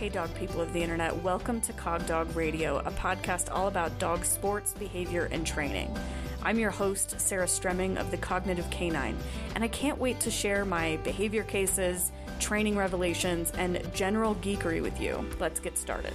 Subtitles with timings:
[0.00, 3.98] Hey, dog people of the internet, welcome to Cog Dog Radio, a podcast all about
[3.98, 5.94] dog sports, behavior, and training.
[6.42, 9.18] I'm your host, Sarah Stremming of the Cognitive Canine,
[9.54, 14.98] and I can't wait to share my behavior cases, training revelations, and general geekery with
[14.98, 15.22] you.
[15.38, 16.14] Let's get started.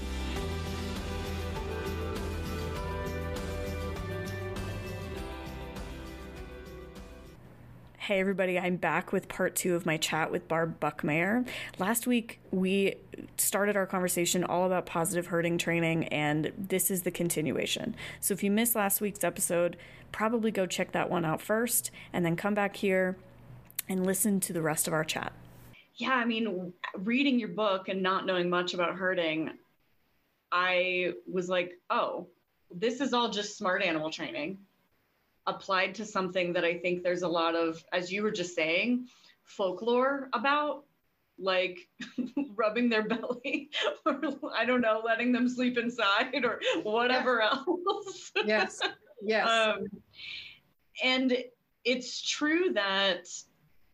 [8.06, 11.44] Hey, everybody, I'm back with part two of my chat with Barb Buchmayer.
[11.80, 12.98] Last week, we
[13.36, 17.96] started our conversation all about positive herding training, and this is the continuation.
[18.20, 19.76] So, if you missed last week's episode,
[20.12, 23.18] probably go check that one out first, and then come back here
[23.90, 25.34] and listen to the rest of our chat.
[25.96, 29.50] Yeah, I mean, reading your book and not knowing much about herding,
[30.52, 32.28] I was like, oh,
[32.70, 34.60] this is all just smart animal training
[35.48, 39.08] applied to something that I think there's a lot of, as you were just saying,
[39.44, 40.86] folklore about,
[41.38, 41.80] like
[42.56, 43.70] rubbing their belly,
[44.06, 44.22] or
[44.56, 47.58] I don't know, letting them sleep inside, or whatever yeah.
[47.68, 48.32] else.
[48.46, 48.82] yes,
[49.22, 49.48] yes.
[49.48, 49.88] Um,
[51.04, 51.38] and
[51.84, 53.28] it's true that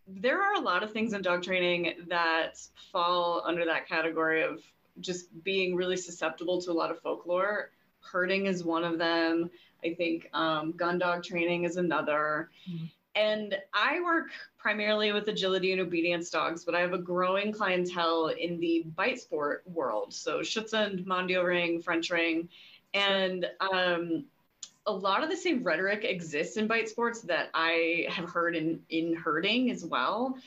[0.07, 2.57] there are a lot of things in dog training that
[2.91, 4.61] fall under that category of
[4.99, 7.71] just being really susceptible to a lot of folklore.
[8.01, 9.49] Herding is one of them.
[9.83, 12.49] I think um, gun dog training is another.
[12.69, 12.85] Mm-hmm.
[13.13, 14.27] And I work
[14.57, 19.19] primarily with agility and obedience dogs, but I have a growing clientele in the bite
[19.19, 20.13] sport world.
[20.13, 22.47] So Schutzhund, Mondio Ring, French Ring.
[22.93, 24.25] And um,
[24.85, 28.81] a lot of the same rhetoric exists in bite sports that I have heard in,
[28.89, 30.37] in herding as well,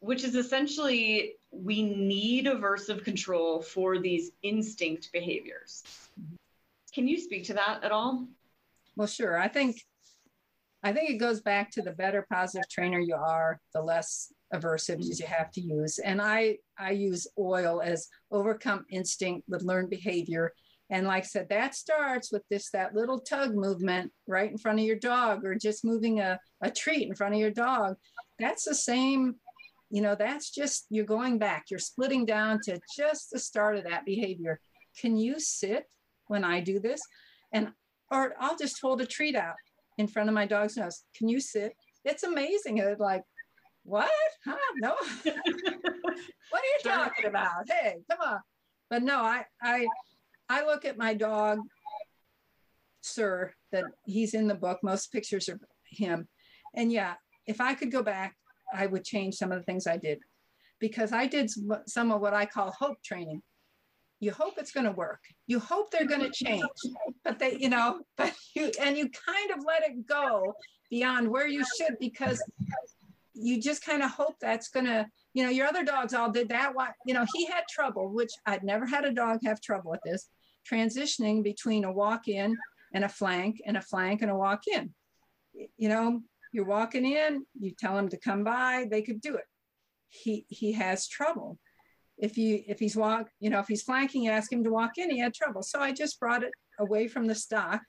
[0.00, 5.82] which is essentially we need aversive control for these instinct behaviors.
[6.20, 6.34] Mm-hmm.
[6.94, 8.26] Can you speak to that at all?
[8.96, 9.38] Well, sure.
[9.38, 9.80] I think
[10.82, 15.18] I think it goes back to the better positive trainer you are, the less aversives
[15.18, 15.98] you have to use.
[15.98, 20.52] And I I use oil as overcome instinct with learned behavior.
[20.90, 24.78] And like I said, that starts with this that little tug movement right in front
[24.78, 27.96] of your dog, or just moving a, a treat in front of your dog.
[28.38, 29.34] That's the same,
[29.90, 31.66] you know, that's just you're going back.
[31.70, 34.60] You're splitting down to just the start of that behavior.
[34.98, 35.84] Can you sit
[36.28, 37.00] when I do this?
[37.52, 37.72] And
[38.10, 39.56] or I'll just hold a treat out
[39.98, 41.02] in front of my dog's nose.
[41.16, 41.74] Can you sit?
[42.04, 42.78] It's amazing.
[42.78, 43.22] It's like,
[43.84, 44.10] what?
[44.44, 44.56] Huh?
[44.76, 44.94] No.
[45.24, 47.68] what are you talking about?
[47.68, 48.40] Hey, come on.
[48.88, 49.86] But no, I I
[50.48, 51.58] I look at my dog,
[53.02, 54.78] Sir, that he's in the book.
[54.82, 56.28] Most pictures are him.
[56.74, 57.14] And yeah,
[57.46, 58.36] if I could go back,
[58.72, 60.20] I would change some of the things I did
[60.78, 61.50] because I did
[61.86, 63.42] some of what I call hope training
[64.20, 65.20] you hope it's going to work.
[65.46, 66.62] You hope they're going to change
[67.24, 70.54] but they you know but you and you kind of let it go
[70.90, 72.42] beyond where you should because
[73.34, 76.48] you just kind of hope that's going to you know your other dogs all did
[76.48, 79.90] that why you know he had trouble which i'd never had a dog have trouble
[79.90, 80.28] with this
[80.70, 82.56] transitioning between a walk in
[82.92, 84.90] and a flank and a flank and a walk in.
[85.76, 86.20] You know
[86.52, 89.44] you're walking in you tell him to come by they could do it.
[90.08, 91.58] He he has trouble
[92.18, 95.10] if you if he's walk you know if he's flanking ask him to walk in
[95.10, 95.62] he had trouble.
[95.62, 97.80] So i just brought it away from the stock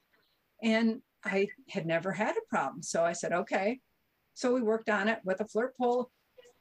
[0.64, 2.84] and i had never had a problem.
[2.84, 3.80] So i said okay.
[4.36, 6.12] So we worked on it with a flirt pole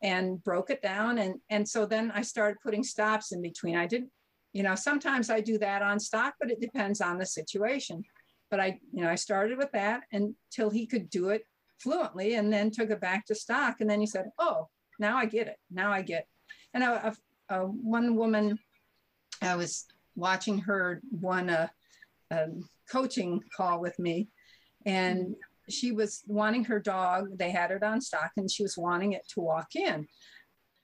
[0.02, 1.18] and broke it down.
[1.18, 3.76] And and so then i started putting stops in between.
[3.76, 4.10] I didn't
[4.54, 8.02] you know sometimes i do that on stock but it depends on the situation.
[8.50, 11.42] But i you know i started with that until he could do it
[11.78, 13.76] fluently and then took it back to stock.
[13.80, 14.68] And then he said oh
[14.98, 15.56] now i get it.
[15.70, 16.26] Now i get
[16.74, 17.14] and a,
[17.50, 18.58] uh, one woman,
[19.40, 19.86] I was
[20.16, 21.68] watching her one uh,
[22.30, 24.28] um, coaching call with me,
[24.84, 25.34] and
[25.68, 27.38] she was wanting her dog.
[27.38, 30.06] They had it on stock, and she was wanting it to walk in.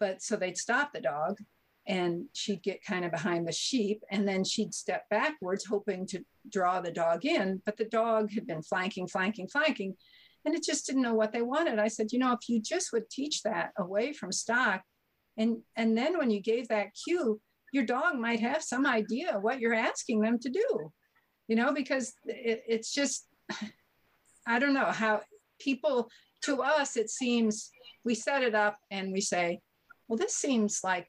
[0.00, 1.38] But so they'd stop the dog,
[1.86, 6.24] and she'd get kind of behind the sheep, and then she'd step backwards, hoping to
[6.48, 7.60] draw the dog in.
[7.64, 9.96] But the dog had been flanking, flanking, flanking,
[10.44, 11.78] and it just didn't know what they wanted.
[11.78, 14.82] I said, you know, if you just would teach that away from stock,
[15.36, 17.40] and and then when you gave that cue
[17.72, 20.92] your dog might have some idea what you're asking them to do
[21.48, 23.26] you know because it, it's just
[24.46, 25.20] i don't know how
[25.60, 26.08] people
[26.42, 27.70] to us it seems
[28.04, 29.60] we set it up and we say
[30.08, 31.08] well this seems like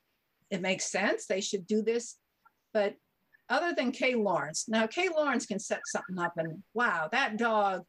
[0.49, 1.25] it makes sense.
[1.25, 2.17] They should do this.
[2.73, 2.95] But
[3.49, 7.83] other than Kay Laurence now Kay Laurence can set something up and wow that dog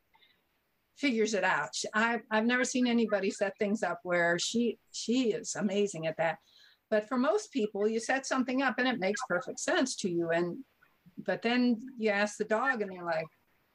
[0.96, 1.70] figures it out.
[1.94, 6.38] I, I've never seen anybody set things up where she she is amazing at that.
[6.90, 10.30] But for most people, you set something up and it makes perfect sense to you.
[10.30, 10.58] And
[11.24, 13.26] but then you ask the dog, and they're like,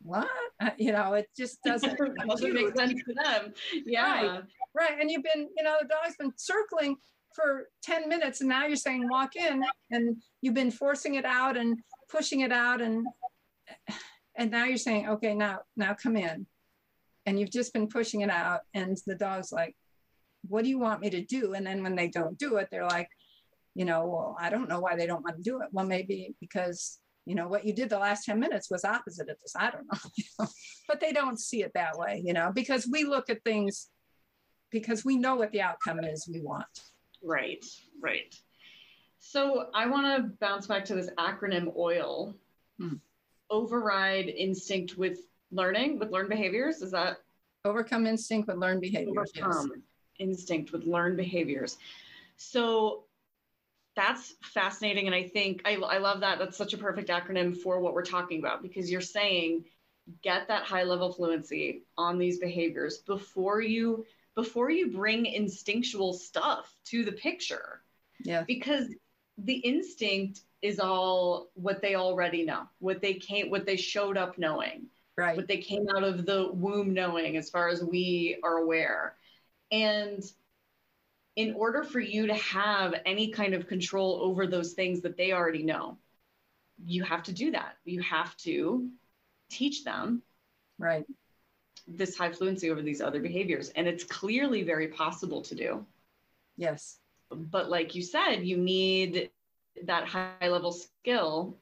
[0.02, 0.30] "What?"
[0.60, 1.98] Uh, you know, it just doesn't,
[2.28, 3.54] doesn't make sense to them.
[3.86, 4.44] Yeah, right.
[4.76, 5.00] right.
[5.00, 6.98] And you've been, you know, the dog's been circling,
[7.34, 11.58] for 10 minutes and now you're saying walk in and you've been forcing it out
[11.58, 11.78] and
[12.10, 13.06] pushing it out and
[14.36, 16.46] and now you're saying okay now now come in
[17.26, 19.76] and you've just been pushing it out and the dog's like
[20.48, 21.54] what do you want me to do?
[21.54, 23.10] And then when they don't do it they're like
[23.74, 25.68] you know well i don't know why they don't want to do it.
[25.72, 29.38] Well maybe because you know what you did the last 10 minutes was opposite of
[29.40, 29.86] this i don't
[30.40, 30.48] know
[30.88, 33.90] but they don't see it that way you know because we look at things
[34.72, 36.66] because we know what the outcome is we want.
[37.24, 37.64] Right
[38.02, 38.34] right.
[39.20, 42.36] So i want to bounce back to this acronym oil.
[42.80, 42.96] Hmm.
[43.52, 45.20] override instinct with
[45.52, 47.18] learning with learned behaviors is that?
[47.64, 49.84] Overcome instinct with learned behaviors overcome yes.
[50.20, 51.78] instinct with learned behaviors.
[52.38, 53.04] So
[53.96, 56.40] that's fascinating and i think I, I love that.
[56.40, 59.66] That's such a perfect acronym for what we're talking about because you're saying
[60.22, 64.06] get that high level fluency on these behaviors before you
[64.36, 67.82] before you bring instinctual stuff to the picture.
[68.24, 68.44] Yeah.
[68.48, 68.88] Because
[69.38, 74.38] the instinct is all what they already know what they can't, what they showed up
[74.38, 74.88] knowing
[75.22, 75.38] right.
[75.38, 79.16] What they came out of the womb knowing as far as we are aware.
[79.72, 80.24] And
[81.36, 85.32] in order for you to have any kind of control over those things that they
[85.32, 85.98] already know,
[86.84, 87.78] you have to do that.
[87.86, 88.90] You have to
[89.50, 90.22] teach them
[90.78, 91.06] right.
[91.88, 93.70] this high fluency over these other behaviors.
[93.70, 95.86] And it's clearly very possible to do.
[96.58, 96.98] Yes.
[97.30, 99.30] But like you said you need
[99.84, 101.58] that high level skill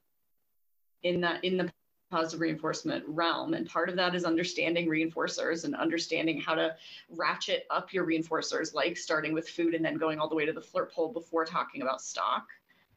[1.03, 1.71] in that in the
[2.09, 3.53] positive reinforcement realm.
[3.53, 6.75] And part of that is understanding reinforcers and understanding how to
[7.09, 10.53] ratchet up your reinforcers, like starting with food and then going all the way to
[10.53, 12.47] the flirt pole before talking about stock.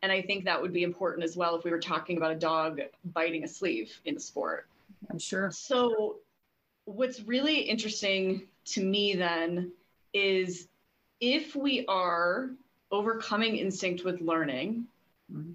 [0.02, 2.36] And I think that would be important as well if we were talking about a
[2.36, 2.80] dog
[3.12, 4.66] biting a sleeve in the sport.
[5.10, 5.50] I'm sure.
[5.50, 6.16] So,
[6.84, 9.72] what's really interesting to me then
[10.12, 10.66] is
[11.20, 12.50] if we are
[12.90, 14.86] overcoming instinct with learning,
[15.32, 15.52] mm-hmm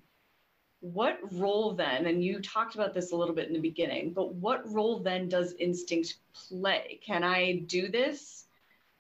[0.80, 4.36] what role then, and you talked about this a little bit in the beginning, but
[4.36, 7.00] what role then does instinct play?
[7.06, 8.46] Can I do this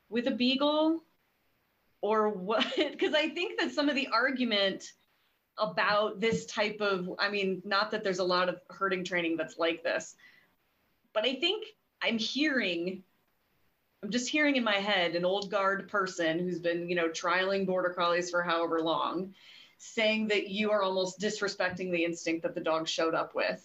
[0.09, 1.03] with a beagle?
[2.01, 2.65] Or what?
[2.77, 4.91] Because I think that some of the argument
[5.57, 9.57] about this type of, I mean, not that there's a lot of herding training that's
[9.57, 10.15] like this,
[11.13, 11.65] but I think
[12.01, 13.03] I'm hearing
[14.03, 17.65] I'm just hearing in my head an old guard person who's been, you know, trialing
[17.65, 19.33] border collies for however long
[19.77, 23.63] saying that you are almost disrespecting the instinct that the dog showed up with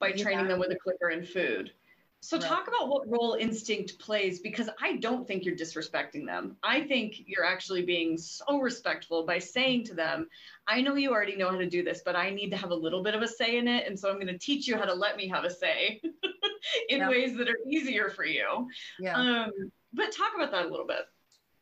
[0.00, 0.22] by yeah.
[0.22, 1.72] training them with a clicker and food.
[2.20, 2.46] So right.
[2.46, 6.56] talk about what role instinct plays because I don't think you're disrespecting them.
[6.64, 10.28] I think you're actually being so respectful by saying to them,
[10.66, 12.74] I know you already know how to do this, but I need to have a
[12.74, 13.86] little bit of a say in it.
[13.86, 16.00] And so I'm going to teach you how to let me have a say
[16.88, 17.08] in yeah.
[17.08, 18.68] ways that are easier for you.
[18.98, 19.14] Yeah.
[19.16, 19.52] Um,
[19.92, 21.06] but talk about that a little bit.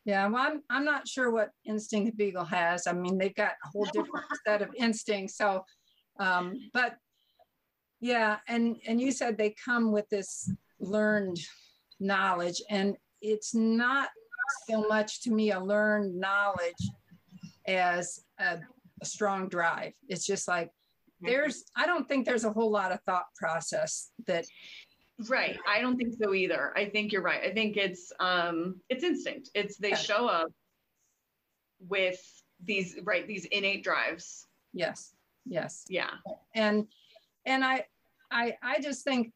[0.07, 2.87] Yeah, well, I'm I'm not sure what instinct a Beagle has.
[2.87, 5.35] I mean, they've got a whole different set of instincts.
[5.35, 5.65] So,
[6.17, 6.95] um, but
[7.99, 10.49] yeah, and and you said they come with this
[10.79, 11.37] learned
[11.99, 14.07] knowledge, and it's not
[14.69, 16.89] so much to me a learned knowledge
[17.67, 18.59] as a,
[19.01, 19.91] a strong drive.
[20.07, 20.71] It's just like
[21.19, 24.45] there's I don't think there's a whole lot of thought process that
[25.27, 25.57] Right.
[25.67, 26.73] I don't think so either.
[26.75, 27.43] I think you're right.
[27.43, 29.49] I think it's um it's instinct.
[29.55, 30.51] It's they show up
[31.79, 32.21] with
[32.63, 34.45] these right these innate drives.
[34.73, 35.13] Yes.
[35.45, 35.85] Yes.
[35.89, 36.11] Yeah.
[36.53, 36.87] And
[37.45, 37.85] and I
[38.29, 39.31] I I just think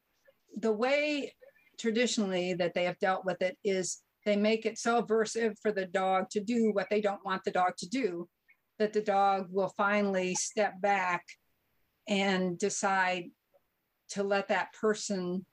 [0.56, 1.34] the way
[1.78, 5.86] traditionally that they have dealt with it is they make it so aversive for the
[5.86, 8.28] dog to do what they don't want the dog to do
[8.78, 11.24] that the dog will finally step back
[12.08, 13.30] and decide
[14.10, 15.44] to let that person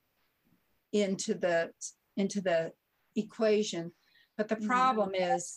[0.93, 1.71] into the
[2.17, 2.71] into the
[3.15, 3.91] equation.
[4.37, 4.67] But the mm-hmm.
[4.67, 5.53] problem is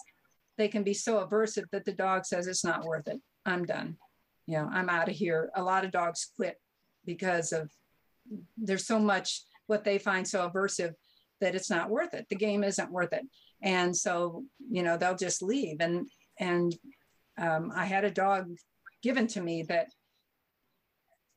[0.58, 3.18] they can be so aversive that the dog says it's not worth it.
[3.46, 3.96] I'm done.
[4.46, 5.50] You know, I'm out of here.
[5.54, 6.56] A lot of dogs quit
[7.04, 7.70] because of
[8.56, 10.94] there's so much what they find so aversive
[11.40, 12.26] that it's not worth it.
[12.28, 13.24] The game isn't worth it.
[13.62, 15.78] And so, you know, they'll just leave.
[15.80, 16.06] And
[16.38, 16.74] and
[17.38, 18.48] um, I had a dog
[19.02, 19.88] given to me that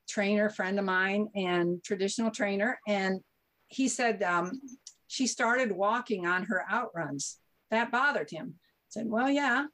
[0.08, 3.22] trainer friend of mine and traditional trainer and
[3.68, 4.62] he said um,
[5.08, 7.38] she started walking on her outruns.
[7.72, 8.56] That bothered him.
[8.58, 9.66] I said, well, yeah.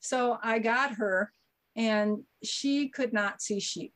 [0.00, 1.32] So I got her,
[1.76, 3.92] and she could not see sheep.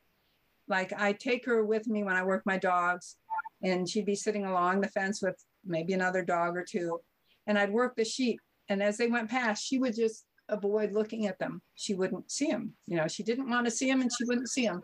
[0.68, 3.16] Like I take her with me when I work my dogs,
[3.62, 7.00] and she'd be sitting along the fence with maybe another dog or two,
[7.46, 8.40] and I'd work the sheep.
[8.68, 11.60] And as they went past, she would just avoid looking at them.
[11.74, 12.72] She wouldn't see them.
[12.86, 14.80] You know, she didn't want to see them, and she wouldn't see them.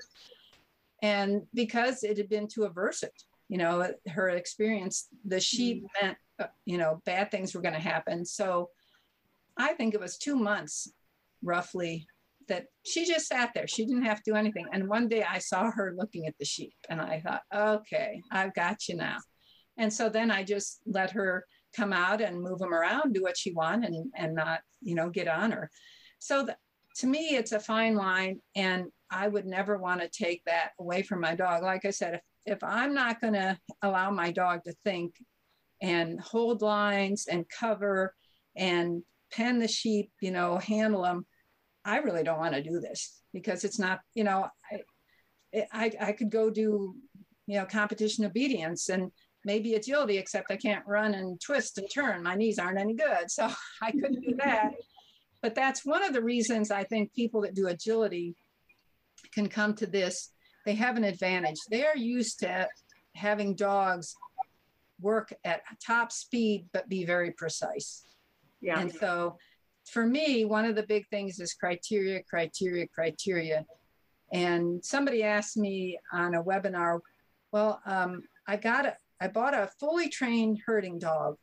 [1.02, 3.08] And because it had been too aversive,
[3.50, 6.02] you know her experience the sheep mm.
[6.02, 8.70] meant uh, you know bad things were going to happen so
[9.60, 10.90] I think it was two months
[11.42, 12.06] roughly
[12.48, 13.66] that she just sat there.
[13.66, 14.66] She didn't have to do anything.
[14.72, 18.54] And one day I saw her looking at the sheep and I thought, okay, I've
[18.54, 19.18] got you now.
[19.76, 21.44] And so then I just let her
[21.76, 25.10] come out and move them around, do what she want and, and not, you know,
[25.10, 25.70] get on her.
[26.18, 26.56] So the,
[26.96, 28.40] to me, it's a fine line.
[28.56, 31.62] And I would never want to take that away from my dog.
[31.62, 35.14] Like I said, if, if I'm not going to allow my dog to think
[35.82, 38.14] and hold lines and cover
[38.56, 41.26] and pen the sheep, you know, handle them,
[41.84, 44.48] I really don't want to do this because it's not, you know,
[45.54, 46.94] I, I, I could go do,
[47.46, 49.10] you know, competition obedience and
[49.44, 52.22] maybe agility, except I can't run and twist and turn.
[52.22, 53.30] My knees aren't any good.
[53.30, 53.48] So
[53.82, 54.72] I couldn't do that.
[55.42, 58.34] But that's one of the reasons I think people that do agility
[59.32, 60.30] can come to this.
[60.70, 61.58] They have an advantage.
[61.68, 62.68] They are used to
[63.16, 64.14] having dogs
[65.00, 68.04] work at top speed, but be very precise.
[68.60, 68.78] Yeah.
[68.78, 69.36] And so
[69.90, 73.66] for me, one of the big things is criteria, criteria, criteria.
[74.32, 77.00] And somebody asked me on a webinar,
[77.50, 81.36] well, um, I got a, I bought a fully trained herding dog.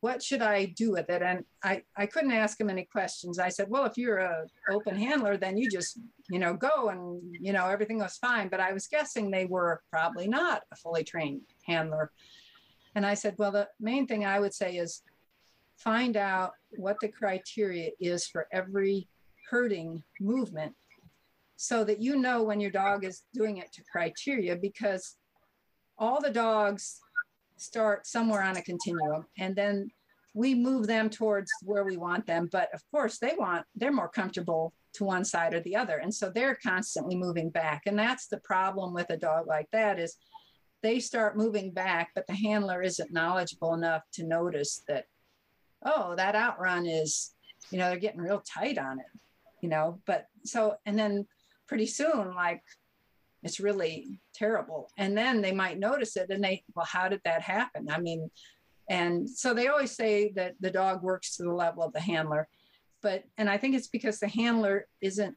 [0.00, 1.20] What should I do with it?
[1.20, 3.38] And I, I couldn't ask him any questions.
[3.38, 5.98] I said, well, if you're a open handler, then you just,
[6.30, 8.48] you know, go and, you know, everything was fine.
[8.48, 12.12] But I was guessing they were probably not a fully trained handler.
[12.94, 15.02] And I said, well, the main thing I would say is
[15.76, 19.08] find out what the criteria is for every
[19.50, 20.74] herding movement
[21.56, 25.16] so that you know when your dog is doing it to criteria because
[25.98, 27.00] all the dogs
[27.60, 29.90] start somewhere on a continuum and then
[30.34, 32.48] we move them towards where we want them.
[32.50, 35.98] But of course they want they're more comfortable to one side or the other.
[35.98, 37.82] And so they're constantly moving back.
[37.86, 40.16] And that's the problem with a dog like that is
[40.82, 45.04] they start moving back but the handler isn't knowledgeable enough to notice that
[45.84, 47.32] oh, that outrun is,
[47.70, 49.06] you know, they're getting real tight on it,
[49.60, 50.00] you know.
[50.06, 51.26] But so, and then
[51.66, 52.62] pretty soon, like,
[53.42, 54.90] it's really terrible.
[54.96, 57.88] And then they might notice it and they, well, how did that happen?
[57.90, 58.30] I mean,
[58.88, 62.48] and so they always say that the dog works to the level of the handler.
[63.02, 65.36] But, and I think it's because the handler isn't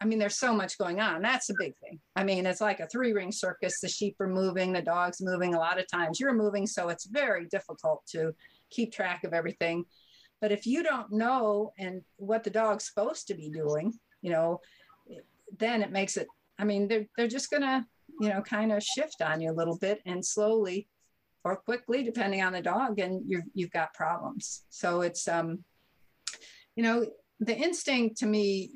[0.00, 1.20] I mean, there's so much going on.
[1.20, 2.00] That's the big thing.
[2.16, 3.80] I mean, it's like a three ring circus.
[3.80, 5.54] The sheep are moving, the dog's moving.
[5.54, 6.66] A lot of times you're moving.
[6.66, 8.34] So it's very difficult to
[8.70, 9.84] keep track of everything.
[10.40, 14.60] But if you don't know and what the dog's supposed to be doing, you know,
[15.58, 16.28] then it makes it,
[16.60, 17.84] I mean, they're, they're just going to,
[18.20, 20.88] you know, kind of shift on you a little bit and slowly
[21.42, 24.62] or quickly, depending on the dog, and you you've got problems.
[24.68, 25.64] So it's, um,
[26.76, 27.06] you know,
[27.40, 28.72] the instinct to me,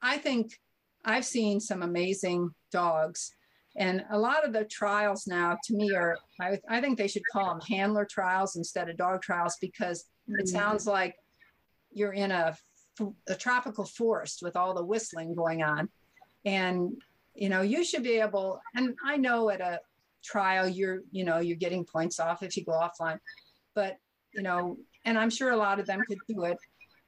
[0.00, 0.58] I think
[1.04, 3.34] I've seen some amazing dogs
[3.76, 7.22] and a lot of the trials now, to me, are I, I think they should
[7.32, 11.14] call them handler trials instead of dog trials because it sounds like
[11.92, 12.56] you're in a,
[13.28, 15.88] a tropical forest with all the whistling going on.
[16.44, 16.92] And,
[17.34, 19.80] you know, you should be able, and I know at a
[20.22, 23.18] trial, you're, you know, you're getting points off if you go offline,
[23.74, 23.96] but,
[24.34, 26.58] you know, and I'm sure a lot of them could do it,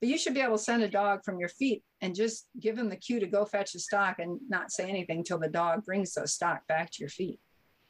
[0.00, 2.76] but you should be able to send a dog from your feet and just give
[2.76, 5.85] them the cue to go fetch the stock and not say anything until the dog
[5.85, 7.38] brings those stock back to your feet.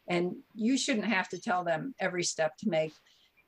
[0.09, 2.93] And you shouldn't have to tell them every step to make.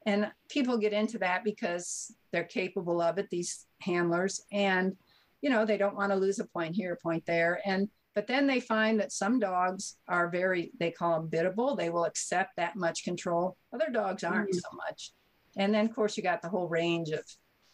[0.06, 4.40] And people get into that because they're capable of it, these handlers.
[4.52, 4.96] And,
[5.42, 7.60] you know, they don't want to lose a point here, a point there.
[7.66, 11.74] And, but then they find that some dogs are very, they call them biddable.
[11.74, 13.56] They will accept that much control.
[13.72, 14.58] Other dogs aren't mm-hmm.
[14.58, 15.10] so much.
[15.56, 17.24] And then, of course, you got the whole range of,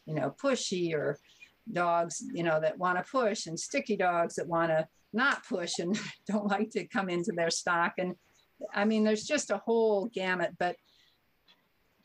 [0.06, 1.18] you know, pushy or
[1.70, 5.78] dogs, you know, that want to push and sticky dogs that want to not push
[5.78, 7.94] and don't like to come into their stock.
[7.98, 8.14] And
[8.74, 10.54] I mean, there's just a whole gamut.
[10.58, 10.76] But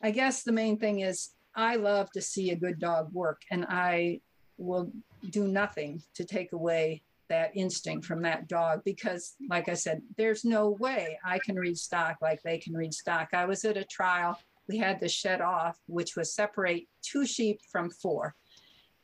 [0.02, 3.64] I guess the main thing is I love to see a good dog work, and
[3.66, 4.20] I
[4.58, 4.92] will
[5.30, 10.44] do nothing to take away that instinct from that dog because, like I said, there's
[10.44, 13.28] no way I can read stock like they can read stock.
[13.32, 17.60] I was at a trial, we had to shed off, which was separate two sheep
[17.70, 18.34] from four.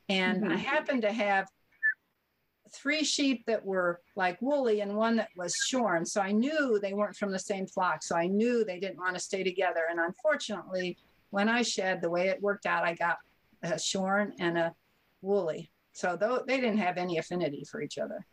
[0.09, 0.53] And mm-hmm.
[0.53, 1.47] I happened to have
[2.73, 6.05] three sheep that were like woolly and one that was shorn.
[6.05, 8.03] So I knew they weren't from the same flock.
[8.03, 9.83] So I knew they didn't want to stay together.
[9.89, 10.97] And unfortunately,
[11.29, 13.17] when I shed, the way it worked out, I got
[13.61, 14.73] a shorn and a
[15.21, 15.71] woolly.
[15.93, 18.25] So they didn't have any affinity for each other.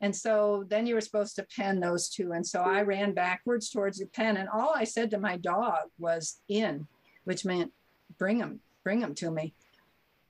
[0.00, 2.32] And so then you were supposed to pen those two.
[2.32, 4.36] And so I ran backwards towards the pen.
[4.36, 6.86] And all I said to my dog was in,
[7.24, 7.72] which meant
[8.16, 9.54] bring them, bring them to me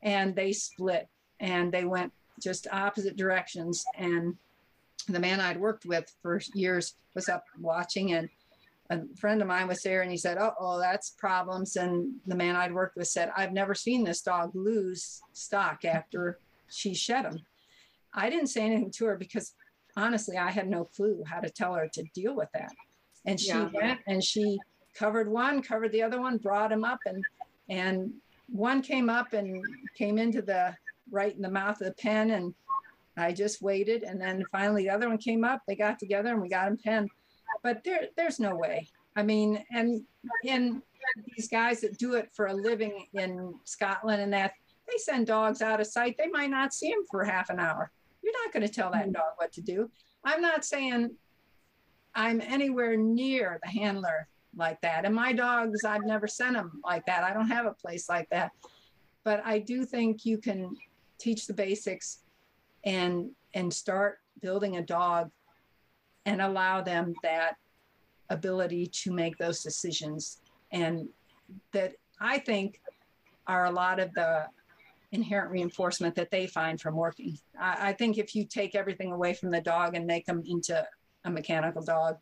[0.03, 1.09] and they split
[1.41, 3.85] and they went just opposite directions.
[3.97, 4.37] And
[5.09, 8.29] the man I'd worked with for years was up watching and
[8.91, 11.77] a friend of mine was there and he said, Oh, oh, that's problems.
[11.77, 16.39] And the man I'd worked with said, I've never seen this dog lose stock after
[16.71, 17.41] she shed him.
[18.15, 19.55] I didn't say anything to her because
[19.97, 22.73] honestly, I had no clue how to tell her to deal with that.
[23.27, 23.69] And she yeah.
[23.73, 24.59] went and she
[24.95, 27.25] covered one, covered the other one, brought him up, and
[27.69, 28.13] and
[28.49, 29.63] one came up and
[29.95, 30.75] came into the
[31.11, 32.55] right in the mouth of the pen, and
[33.17, 35.63] I just waited, and then finally the other one came up.
[35.67, 37.09] They got together and we got him pen.
[37.63, 38.89] But there, there's no way.
[39.17, 40.03] I mean, and
[40.49, 40.83] and
[41.37, 44.53] these guys that do it for a living in Scotland and that
[44.91, 46.17] they send dogs out of sight.
[46.19, 47.91] They might not see them for half an hour.
[48.23, 49.13] You're not going to tell that mm-hmm.
[49.13, 49.91] dog what to do.
[50.25, 51.11] I'm not saying
[52.15, 55.05] I'm anywhere near the handler like that.
[55.05, 57.23] And my dogs, I've never sent them like that.
[57.23, 58.53] I don't have a place like that.
[59.25, 60.77] But I do think you can
[61.19, 62.21] teach the basics
[62.85, 65.31] and and start building a dog
[66.27, 67.57] and allow them that
[68.31, 70.39] ability to make those decisions
[70.71, 71.09] and
[71.73, 72.81] that I think
[73.47, 74.47] are a lot of the
[75.13, 77.39] inherent reinforcement that they find from working.
[77.59, 80.87] I, I, think if you take everything away from the dog and make them into
[81.25, 82.17] a mechanical dog,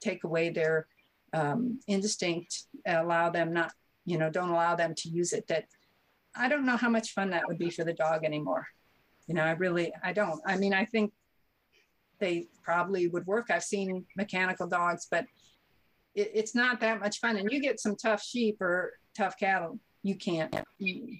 [0.00, 0.86] take away their
[1.32, 3.72] um, instinct, allow them not,
[4.04, 5.64] you know, don't allow them to use it, that
[6.36, 8.66] I don't know how much fun that would be for the dog anymore.
[9.26, 10.40] You know, I really, I don't.
[10.46, 11.12] I mean, I think
[12.18, 13.50] they probably would work.
[13.50, 15.26] I've seen mechanical dogs, but
[16.14, 17.36] it, it's not that much fun.
[17.36, 20.54] And you get some tough sheep or tough cattle, you can't.
[20.78, 21.18] You,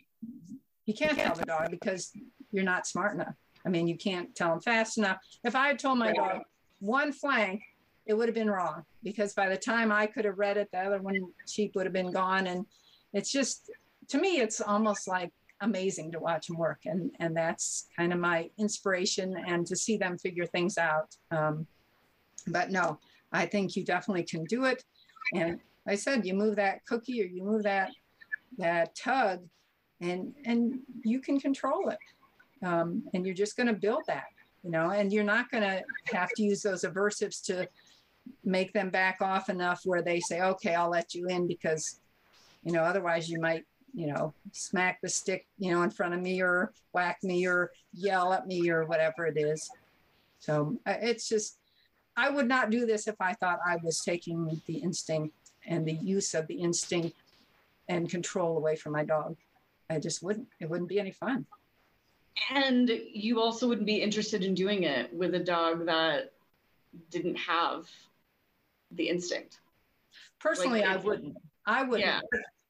[0.88, 2.10] you can't tell the dog because
[2.50, 3.34] you're not smart enough.
[3.64, 5.18] I mean, you can't tell them fast enough.
[5.44, 6.42] If I had told my dog
[6.80, 7.62] one flank,
[8.06, 10.78] it would have been wrong because by the time I could have read it, the
[10.78, 12.46] other one sheep would have been gone.
[12.46, 12.64] And
[13.12, 13.70] it's just,
[14.08, 15.30] to me, it's almost like
[15.60, 16.80] amazing to watch them work.
[16.86, 21.14] And, and that's kind of my inspiration and to see them figure things out.
[21.30, 21.66] Um,
[22.46, 22.98] but no,
[23.30, 24.84] I think you definitely can do it.
[25.34, 27.90] And I said, you move that cookie or you move that,
[28.56, 29.40] that tug
[30.00, 31.98] and and you can control it.
[32.64, 34.26] Um, and you're just going to build that
[34.64, 35.82] you know and you're not going to
[36.12, 37.68] have to use those aversives to
[38.44, 42.00] make them back off enough where they say okay i'll let you in because
[42.64, 46.20] you know otherwise you might you know smack the stick you know in front of
[46.20, 49.70] me or whack me or yell at me or whatever it is.
[50.40, 51.58] So uh, it's just
[52.16, 55.34] i would not do this if i thought i was taking the instinct
[55.66, 57.16] and the use of the instinct
[57.88, 59.36] and control away from my dog
[59.90, 60.48] I just wouldn't.
[60.60, 61.46] It wouldn't be any fun.
[62.50, 66.32] And you also wouldn't be interested in doing it with a dog that
[67.10, 67.88] didn't have
[68.92, 69.58] the instinct.
[70.38, 71.36] Personally, like, I wouldn't.
[71.66, 72.06] I wouldn't.
[72.08, 72.20] Yeah.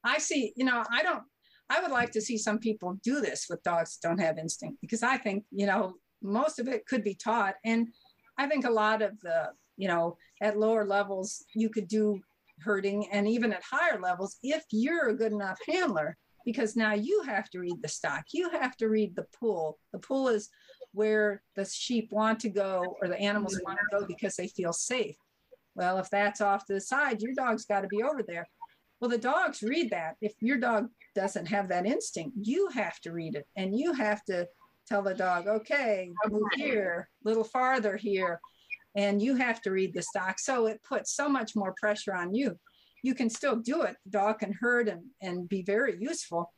[0.04, 1.22] I see, you know, I don't,
[1.68, 4.80] I would like to see some people do this with dogs that don't have instinct
[4.80, 7.56] because I think, you know, most of it could be taught.
[7.64, 7.88] And
[8.38, 12.20] I think a lot of the, you know, at lower levels, you could do
[12.60, 16.16] herding and even at higher levels if you're a good enough handler
[16.48, 18.24] because now you have to read the stock.
[18.32, 19.78] You have to read the pool.
[19.92, 20.48] The pool is
[20.92, 23.64] where the sheep want to go or the animals mm-hmm.
[23.66, 25.18] want to go because they feel safe.
[25.74, 28.48] Well, if that's off to the side, your dog's got to be over there.
[28.98, 30.16] Well, the dogs read that.
[30.22, 34.24] If your dog doesn't have that instinct, you have to read it and you have
[34.24, 34.48] to
[34.86, 38.40] tell the dog, okay, move here, a little farther here.
[38.96, 40.38] And you have to read the stock.
[40.38, 42.58] So it puts so much more pressure on you
[43.02, 43.96] you can still do it.
[44.04, 46.52] The dog can herd and, and be very useful.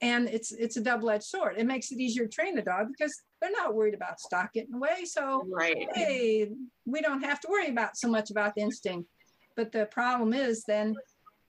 [0.00, 1.54] And it's it's a double-edged sword.
[1.58, 4.74] It makes it easier to train the dog because they're not worried about stock getting
[4.74, 5.04] away.
[5.04, 5.86] So right.
[5.94, 6.50] hey,
[6.86, 9.08] we don't have to worry about so much about the instinct.
[9.54, 10.96] But the problem is then,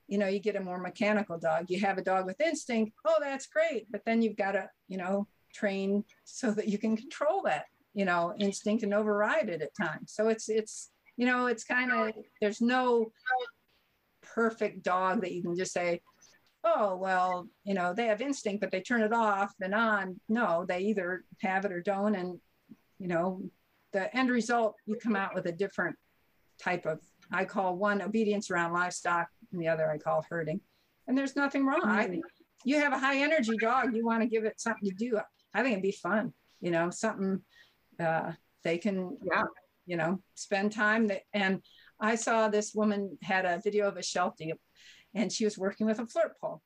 [0.08, 1.66] you know, you get a more mechanical dog.
[1.70, 2.94] You have a dog with instinct.
[3.06, 3.92] Oh, that's great.
[3.92, 8.06] But then you've got to, you know, train so that you can control that, you
[8.06, 10.14] know, instinct and override it at times.
[10.14, 13.12] So it's it's you know, it's kind of there's no
[14.34, 16.02] perfect dog that you can just say,
[16.64, 20.20] oh, well, you know, they have instinct, but they turn it off and on.
[20.30, 22.16] No, they either have it or don't.
[22.16, 22.40] And,
[23.00, 23.42] you know,
[23.92, 25.96] the end result, you come out with a different
[26.62, 27.00] type of,
[27.32, 30.62] I call one obedience around livestock, and the other I call herding.
[31.08, 31.82] And there's nothing wrong.
[31.84, 32.24] I, think
[32.64, 35.20] you have a high energy dog, you want to give it something to do.
[35.54, 37.42] I think it'd be fun, you know, something
[38.00, 38.32] uh,
[38.64, 39.44] they can, yeah.
[39.86, 41.08] you know, spend time.
[41.08, 41.62] That, and
[42.04, 44.54] I saw this woman had a video of a Sheltie
[45.16, 46.62] and she was working with a flirt pole.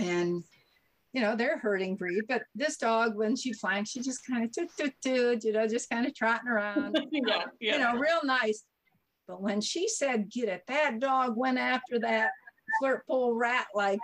[0.00, 0.42] And
[1.12, 4.52] you know, they're herding breed, but this dog, when she'd flank, she just kind of
[4.52, 7.72] toot, toot, toot, you know, just kind of trotting around, yeah, yeah.
[7.72, 8.64] you know, real nice.
[9.26, 12.30] But when she said, get it, that dog went after that
[12.78, 13.98] flirt pole rat like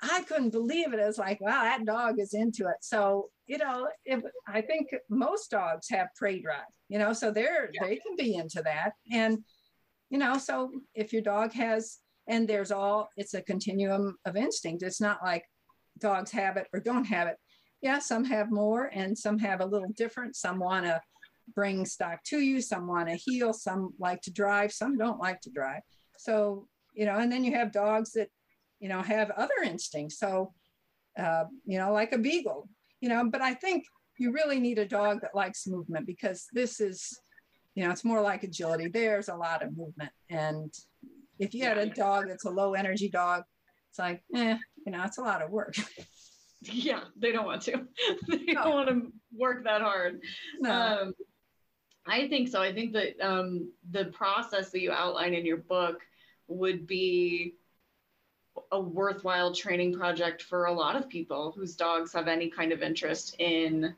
[0.00, 1.00] I couldn't believe it.
[1.00, 2.76] It was like, wow, that dog is into it.
[2.80, 7.70] So, you know, it, I think most dogs have prey drive, you know, so they're,
[7.72, 7.84] yeah.
[7.84, 8.92] they can be into that.
[9.12, 9.38] And
[10.10, 14.82] you know, so if your dog has, and there's all, it's a continuum of instinct.
[14.82, 15.44] It's not like
[15.98, 17.36] dogs have it or don't have it.
[17.80, 20.36] Yeah, some have more and some have a little different.
[20.36, 21.00] Some want to
[21.54, 25.40] bring stock to you, some want to heel, some like to drive, some don't like
[25.42, 25.82] to drive.
[26.18, 28.28] So, you know, and then you have dogs that,
[28.80, 30.18] you know, have other instincts.
[30.18, 30.52] So,
[31.18, 32.68] uh, you know, like a beagle,
[33.00, 33.84] you know, but I think
[34.18, 37.18] you really need a dog that likes movement because this is,
[37.74, 38.88] you know, it's more like agility.
[38.88, 40.10] There's a lot of movement.
[40.30, 40.72] And
[41.38, 43.44] if you had a dog that's a low energy dog,
[43.90, 45.74] it's like, eh, you know, it's a lot of work.
[46.62, 47.86] Yeah, they don't want to.
[48.28, 48.64] they no.
[48.64, 50.20] don't want to work that hard.
[50.58, 50.72] No.
[50.72, 51.14] Um,
[52.04, 52.60] I think so.
[52.60, 56.00] I think that um, the process that you outline in your book
[56.48, 57.54] would be
[58.72, 62.82] a worthwhile training project for a lot of people whose dogs have any kind of
[62.82, 63.94] interest in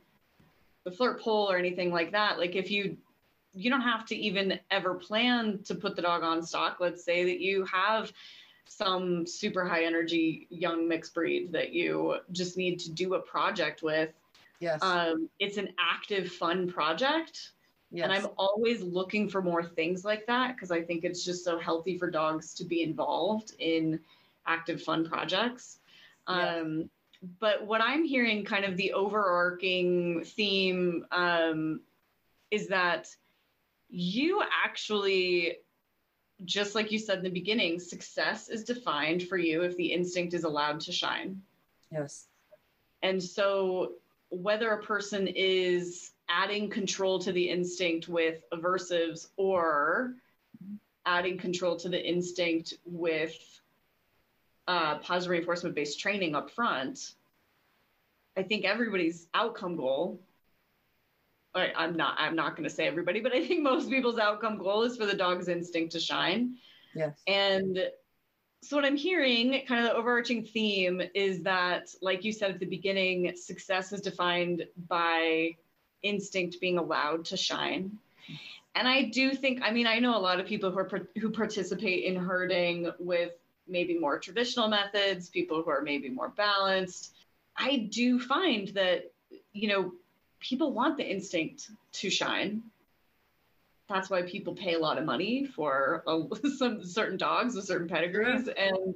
[0.85, 2.38] the flirt pole or anything like that.
[2.38, 2.96] Like if you
[3.52, 6.76] you don't have to even ever plan to put the dog on stock.
[6.78, 8.12] Let's say that you have
[8.66, 13.83] some super high energy young mixed breed that you just need to do a project
[13.83, 14.11] with.
[14.61, 14.80] Yes.
[14.83, 17.50] Um, it's an active, fun project.
[17.90, 18.04] Yes.
[18.04, 21.59] And I'm always looking for more things like that because I think it's just so
[21.59, 23.98] healthy for dogs to be involved in
[24.46, 25.79] active, fun projects.
[26.26, 26.90] Um,
[27.38, 31.81] but what I'm hearing, kind of the overarching theme, um,
[32.50, 33.09] is that
[33.90, 35.59] you actually,
[36.44, 40.33] just like you said in the beginning, success is defined for you if the instinct
[40.33, 41.42] is allowed to shine.
[41.92, 42.26] Yes.
[43.03, 43.92] And so,
[44.31, 50.14] whether a person is adding control to the instinct with aversives or
[51.05, 53.59] adding control to the instinct with
[54.70, 57.14] uh, positive reinforcement based training up front,
[58.37, 60.20] I think everybody's outcome goal.
[61.56, 62.14] I'm not.
[62.16, 65.06] I'm not going to say everybody, but I think most people's outcome goal is for
[65.06, 66.54] the dog's instinct to shine.
[66.94, 67.18] Yes.
[67.26, 67.90] And
[68.62, 72.61] so what I'm hearing, kind of the overarching theme, is that, like you said at
[72.61, 75.56] the beginning, success is defined by
[76.04, 77.98] instinct being allowed to shine.
[78.76, 81.30] And I do think, I mean, I know a lot of people who are who
[81.30, 83.33] participate in herding with
[83.70, 87.14] maybe more traditional methods, people who are maybe more balanced.
[87.56, 89.12] I do find that,
[89.52, 89.92] you know,
[90.40, 92.62] people want the instinct to shine.
[93.88, 96.22] That's why people pay a lot of money for a,
[96.56, 98.48] some certain dogs with certain pedigrees.
[98.48, 98.94] And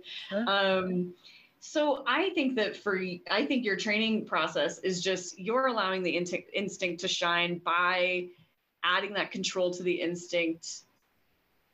[0.48, 1.14] um,
[1.60, 6.16] so I think that for I think your training process is just you're allowing the
[6.16, 8.28] in- instinct to shine by
[8.84, 10.82] adding that control to the instinct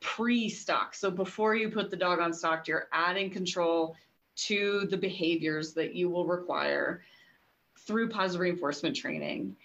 [0.00, 0.94] pre-stock.
[0.94, 3.96] So before you put the dog on stock, you're adding control
[4.36, 7.02] to the behaviors that you will require
[7.80, 9.56] through positive reinforcement training.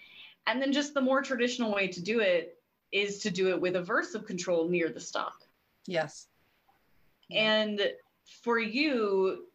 [0.46, 2.58] And then just the more traditional way to do it
[2.92, 5.42] is to do it with aversive control near the stock.
[5.86, 6.28] Yes.
[7.30, 7.80] And
[8.42, 9.46] for you,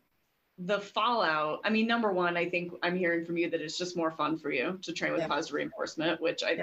[0.58, 3.98] the fallout i mean number one i think i'm hearing from you that it's just
[3.98, 5.28] more fun for you to train with yeah.
[5.28, 6.62] positive reinforcement which i yes.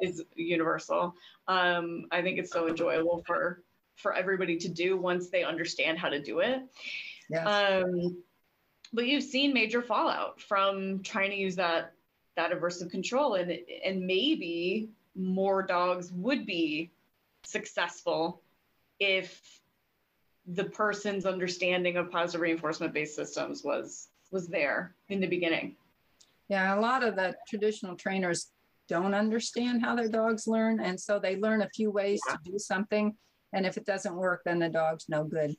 [0.00, 1.14] think is universal
[1.48, 3.62] um, i think it's so enjoyable for
[3.96, 6.62] for everybody to do once they understand how to do it
[7.28, 7.46] yes.
[7.46, 8.16] um,
[8.92, 11.92] but you've seen major fallout from trying to use that
[12.36, 16.90] that aversive control and and maybe more dogs would be
[17.44, 18.42] successful
[18.98, 19.60] if
[20.46, 25.76] the person's understanding of positive reinforcement based systems was was there in the beginning
[26.48, 28.52] yeah a lot of the traditional trainers
[28.88, 32.34] don't understand how their dogs learn and so they learn a few ways yeah.
[32.34, 33.14] to do something
[33.52, 35.54] and if it doesn't work then the dog's no good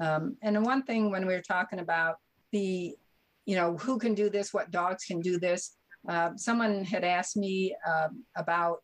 [0.00, 2.16] um, and one thing when we were talking about
[2.52, 2.94] the
[3.46, 5.76] you know who can do this what dogs can do this
[6.08, 8.78] uh, someone had asked me uh, about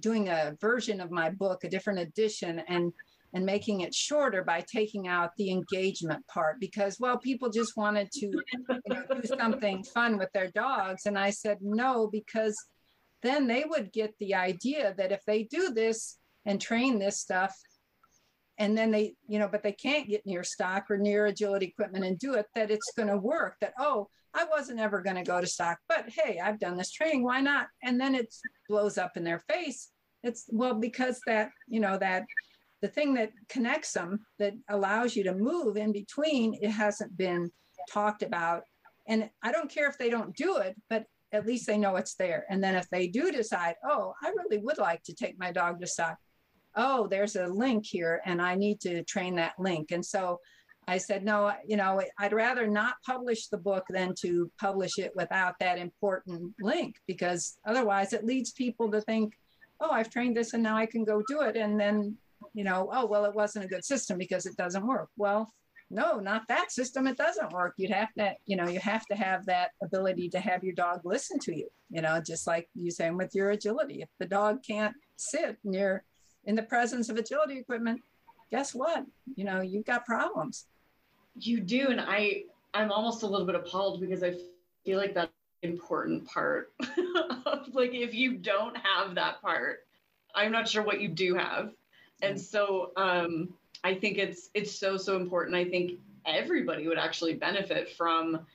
[0.00, 2.92] doing a version of my book a different edition and
[3.34, 8.08] and making it shorter by taking out the engagement part because well people just wanted
[8.12, 11.06] to do something fun with their dogs.
[11.06, 12.56] And i said no because
[13.22, 17.54] then they would get the idea that if they do this and train this stuff
[18.58, 22.04] and then they you know but they can't get near stock or near agility equipment
[22.04, 25.24] and do it that it's going to work that oh i wasn't ever going to
[25.24, 27.66] go to stock but hey i've done this training why not?
[27.82, 28.32] And then it
[28.68, 29.90] blows up in their face.
[30.22, 32.24] It's well because that you know that
[32.84, 37.50] the thing that connects them that allows you to move in between it hasn't been
[37.90, 38.64] talked about.
[39.06, 42.14] And i don't care if they don't do it but at least they know it's
[42.14, 42.44] there.
[42.50, 45.80] And then if they do decide oh i really would like to take my dog
[45.80, 46.18] to stock
[46.76, 49.90] oh there's a link here and i need to train that link.
[49.90, 50.38] And so
[50.86, 55.12] i said no you know i'd rather not publish the book than to publish it
[55.16, 59.32] without that important link because otherwise it leads people to think
[59.80, 62.14] oh i've trained this and now i can go do it and then
[62.52, 65.08] you know, oh, well, it wasn't a good system because it doesn't work.
[65.16, 65.52] Well,
[65.90, 67.06] no, not that system.
[67.06, 67.74] It doesn't work.
[67.76, 71.00] You'd have to, you know, you have to have that ability to have your dog
[71.04, 74.02] listen to you, you know, just like you saying with your agility.
[74.02, 76.04] If the dog can't sit near
[76.44, 78.00] in the presence of agility equipment,
[78.50, 79.04] guess what?
[79.36, 80.66] You know, you've got problems.
[81.38, 81.88] You do.
[81.88, 84.34] And I, I'm almost a little bit appalled because I
[84.84, 85.30] feel like that's
[85.62, 86.74] important part
[87.72, 89.80] like if you don't have that part,
[90.34, 91.72] I'm not sure what you do have.
[92.22, 95.56] And so um I think it's it's so so important.
[95.56, 98.46] I think everybody would actually benefit from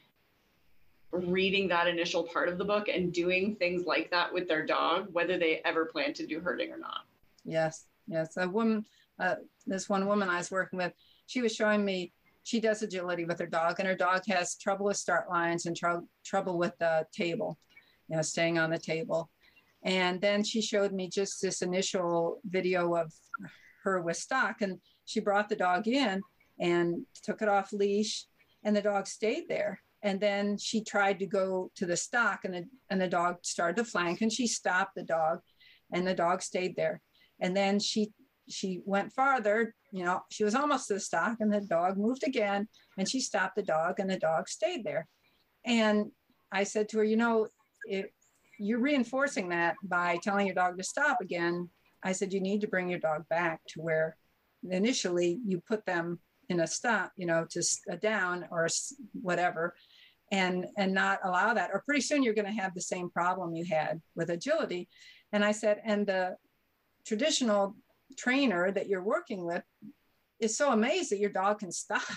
[1.11, 5.07] reading that initial part of the book and doing things like that with their dog,
[5.11, 7.01] whether they ever plan to do herding or not.
[7.43, 8.37] Yes, yes.
[8.37, 8.85] A woman,
[9.19, 10.93] uh, this one woman I was working with,
[11.25, 14.85] she was showing me she does agility with her dog, and her dog has trouble
[14.85, 17.57] with start lines and tr- trouble with the table,
[18.07, 19.29] you know, staying on the table.
[19.83, 23.13] And then she showed me just this initial video of
[23.83, 26.21] her with stock, and she brought the dog in
[26.59, 28.25] and took it off leash
[28.63, 29.81] and the dog stayed there.
[30.01, 33.77] And then she tried to go to the stock and the, and the dog started
[33.77, 35.39] to flank and she stopped the dog
[35.91, 37.01] and the dog stayed there.
[37.39, 38.11] And then she
[38.51, 42.23] she went farther you know she was almost to the stock and the dog moved
[42.25, 45.07] again and she stopped the dog and the dog stayed there.
[45.65, 46.11] And
[46.51, 47.47] i said to her you know
[47.85, 48.07] if
[48.59, 51.69] you're reinforcing that by telling your dog to stop again
[52.03, 54.15] i said you need to bring your dog back to where
[54.69, 56.19] initially you put them
[56.49, 58.67] in a stop, you know, to a down or
[59.21, 59.75] whatever,
[60.31, 63.55] and and not allow that, or pretty soon you're going to have the same problem
[63.55, 64.89] you had with agility.
[65.31, 66.35] And I said, and the
[67.05, 67.75] traditional
[68.17, 69.63] trainer that you're working with
[70.39, 72.01] is so amazed that your dog can stop.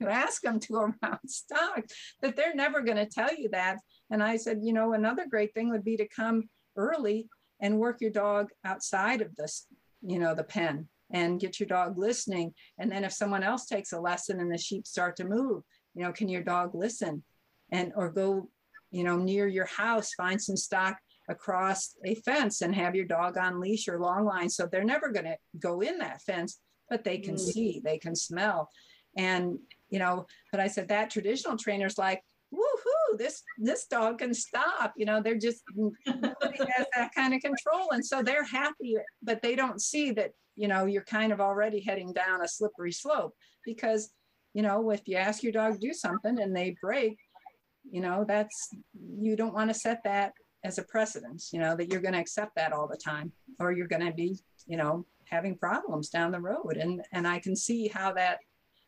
[0.00, 1.78] You ask them to around stop,
[2.22, 3.76] that they're never going to tell you that.
[4.12, 7.28] And I said, you know, another great thing would be to come early
[7.60, 9.66] and work your dog outside of this,
[10.02, 12.52] you know, the pen and get your dog listening.
[12.78, 15.62] And then if someone else takes a lesson and the sheep start to move,
[15.94, 17.22] you know, can your dog listen
[17.70, 18.50] and or go,
[18.90, 20.98] you know, near your house, find some stock
[21.30, 24.50] across a fence and have your dog on leash or long line.
[24.50, 26.58] So they're never going to go in that fence,
[26.90, 27.50] but they can mm-hmm.
[27.50, 28.68] see, they can smell.
[29.16, 32.22] And, you know, but I said that traditional trainer's like,
[32.52, 34.92] woohoo, this this dog can stop.
[34.96, 37.90] You know, they're just nobody has that kind of control.
[37.92, 41.80] And so they're happy, but they don't see that you know you're kind of already
[41.80, 43.34] heading down a slippery slope
[43.64, 44.12] because
[44.54, 47.16] you know if you ask your dog to do something and they break
[47.90, 48.70] you know that's
[49.18, 50.32] you don't want to set that
[50.64, 53.72] as a precedence you know that you're going to accept that all the time or
[53.72, 54.36] you're going to be
[54.66, 58.38] you know having problems down the road and and i can see how that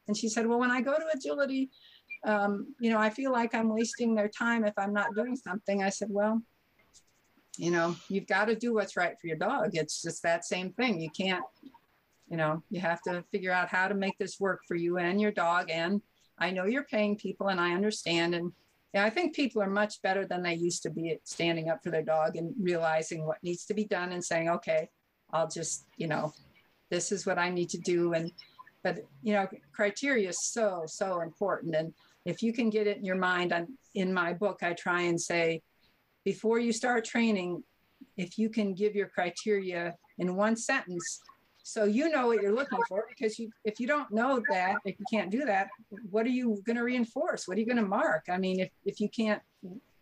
[0.07, 1.71] and she said well when i go to agility
[2.25, 5.83] um, you know i feel like i'm wasting their time if i'm not doing something.
[5.83, 6.43] I said well
[7.57, 9.71] you know you've got to do what's right for your dog.
[9.75, 11.01] It's just that same thing.
[11.01, 11.45] You can't
[12.29, 15.21] you know you have to figure out how to make this work for you and
[15.21, 15.71] your dog.
[15.71, 16.03] And
[16.39, 18.35] i know you're paying people and i understand.
[18.35, 18.53] And
[18.95, 21.83] yeah, I think people are much better than they used to be at standing up
[21.83, 24.89] for their dog and realizing what needs to be done and saying, okay,
[25.33, 26.33] I'll just, you know,
[26.91, 28.13] this is what I need to do.
[28.13, 28.31] And,
[28.85, 31.75] but, you know, criteria is so, so important.
[31.75, 31.93] And
[32.25, 35.21] if you can get it in your mind, on, in my book, I try and
[35.21, 35.63] say,
[36.25, 37.63] before you start training,
[38.17, 41.21] if you can give your criteria in one sentence,
[41.67, 44.97] so you know what you're looking for because you if you don't know that if
[44.99, 45.69] you can't do that
[46.11, 47.49] what are you going to reinforce?
[47.49, 48.25] What are you going to mark?
[48.29, 49.41] I mean if, if you can't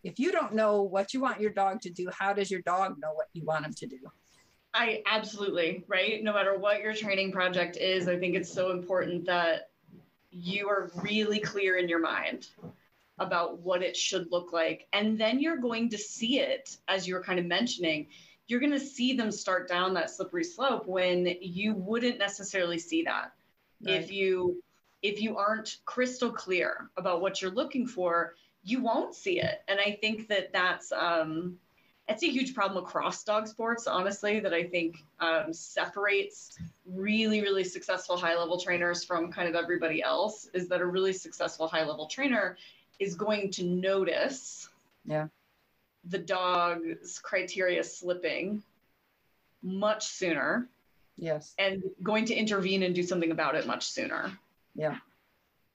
[0.03, 2.97] if you don't know what you want your dog to do how does your dog
[3.01, 3.99] know what you want him to do?
[4.75, 6.23] I absolutely right?
[6.25, 9.69] No matter what your training project is i think it's so important that
[10.33, 12.49] you are really clear in your mind
[13.19, 14.89] about what it should look like.
[14.93, 18.09] And then you're going to see it, as you were kind of mentioning,
[18.49, 23.05] you're going to see them start down that slippery slope when you wouldn't necessarily see
[23.05, 23.33] that.
[23.85, 24.01] Right.
[24.01, 24.63] If you
[25.03, 29.63] if you aren't crystal clear about what you're looking for, you won't see it.
[29.67, 31.59] And I think that that's um,
[32.09, 37.65] it's a huge problem across dog sports, honestly, that I think um, separates really, really
[37.65, 41.85] successful high level trainers from kind of everybody else is that a really successful high
[41.85, 42.57] level trainer
[42.99, 44.69] is going to notice
[45.05, 45.29] yeah.
[46.05, 48.63] the dog's criteria slipping
[49.63, 50.69] much sooner
[51.17, 51.55] yes.
[51.59, 54.33] and going to intervene and do something about it much sooner.
[54.75, 54.97] Yeah.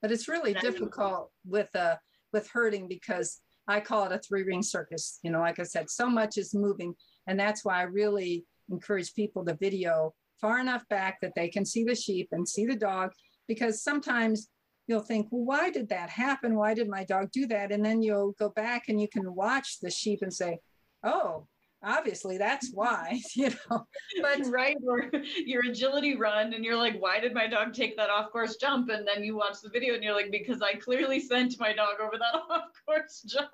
[0.02, 1.96] But it's really difficult with uh
[2.32, 5.88] with herding because i call it a three ring circus you know like i said
[5.88, 6.94] so much is moving
[7.26, 11.64] and that's why i really encourage people to video far enough back that they can
[11.64, 13.12] see the sheep and see the dog
[13.46, 14.48] because sometimes
[14.88, 16.56] you'll think, well, why did that happen?
[16.56, 17.70] Why did my dog do that?
[17.70, 20.58] And then you'll go back and you can watch the sheep and say,
[21.04, 21.46] oh,
[21.84, 23.86] obviously that's why you know
[24.22, 25.10] but right or
[25.44, 28.88] your agility run and you're like why did my dog take that off course jump?
[28.88, 31.94] And then you watch the video and you're like because i clearly sent my dog
[32.00, 33.48] over that off course jump.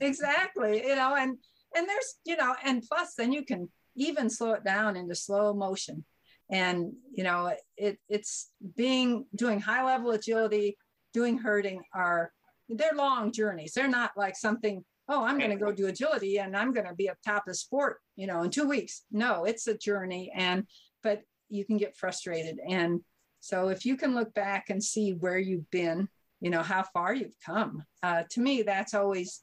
[0.00, 1.36] Exactly you know and
[1.74, 5.52] and there's you know and plus then you can even slow it down into slow
[5.52, 6.04] motion.
[6.50, 10.76] And you know it it's being doing high level agility
[11.12, 12.30] doing herding are
[12.68, 13.72] they're long journeys.
[13.74, 16.94] They're not like something oh, I'm going to go do agility and I'm going to
[16.94, 19.02] be up top of sport, you know, in two weeks.
[19.12, 20.32] No, it's a journey.
[20.34, 20.66] And,
[21.02, 22.58] but you can get frustrated.
[22.68, 23.00] And
[23.40, 26.08] so if you can look back and see where you've been,
[26.40, 29.42] you know, how far you've come, uh, to me, that's always,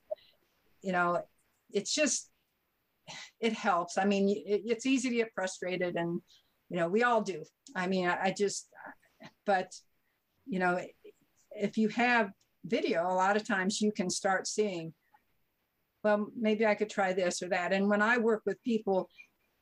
[0.81, 1.21] you know,
[1.71, 2.29] it's just,
[3.39, 3.97] it helps.
[3.97, 6.21] I mean, it, it's easy to get frustrated and,
[6.69, 7.43] you know, we all do.
[7.75, 8.67] I mean, I, I just,
[9.45, 9.71] but,
[10.45, 10.79] you know,
[11.51, 12.31] if you have
[12.65, 14.93] video, a lot of times you can start seeing,
[16.03, 17.73] well, maybe I could try this or that.
[17.73, 19.09] And when I work with people,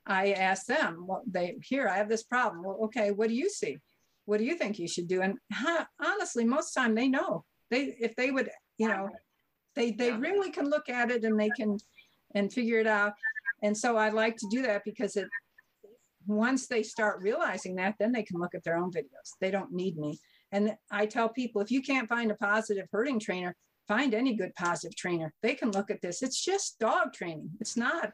[0.05, 2.63] I ask them, well, they here, I have this problem.
[2.63, 3.77] Well, okay, what do you see?
[4.25, 5.21] What do you think you should do?
[5.21, 7.45] And huh, honestly, most time they know.
[7.69, 9.09] They if they would, you know,
[9.75, 11.77] they they really can look at it and they can
[12.33, 13.13] and figure it out.
[13.63, 15.27] And so I like to do that because it
[16.27, 19.31] once they start realizing that, then they can look at their own videos.
[19.39, 20.19] They don't need me.
[20.51, 23.55] And I tell people if you can't find a positive herding trainer,
[23.91, 25.33] find any good positive trainer.
[25.43, 26.23] They can look at this.
[26.23, 27.49] It's just dog training.
[27.59, 28.13] It's not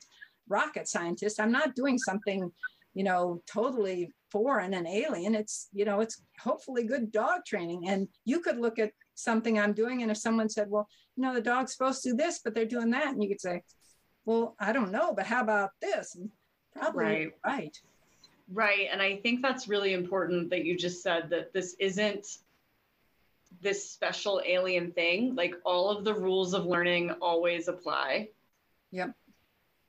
[0.49, 1.39] rocket scientist.
[1.39, 2.51] I'm not doing something,
[2.95, 5.35] you know, totally foreign and alien.
[5.35, 7.89] It's, you know, it's hopefully good dog training.
[7.89, 10.01] And you could look at something I'm doing.
[10.01, 12.65] And if someone said, well, you know, the dog's supposed to do this, but they're
[12.65, 13.09] doing that.
[13.13, 13.61] And you could say,
[14.25, 16.15] well, I don't know, but how about this?
[16.15, 16.31] And
[16.75, 17.31] probably right.
[17.45, 17.77] right.
[18.51, 18.87] Right.
[18.91, 22.25] And I think that's really important that you just said that this isn't
[23.61, 25.35] this special alien thing.
[25.35, 28.29] Like all of the rules of learning always apply.
[28.91, 29.13] Yep.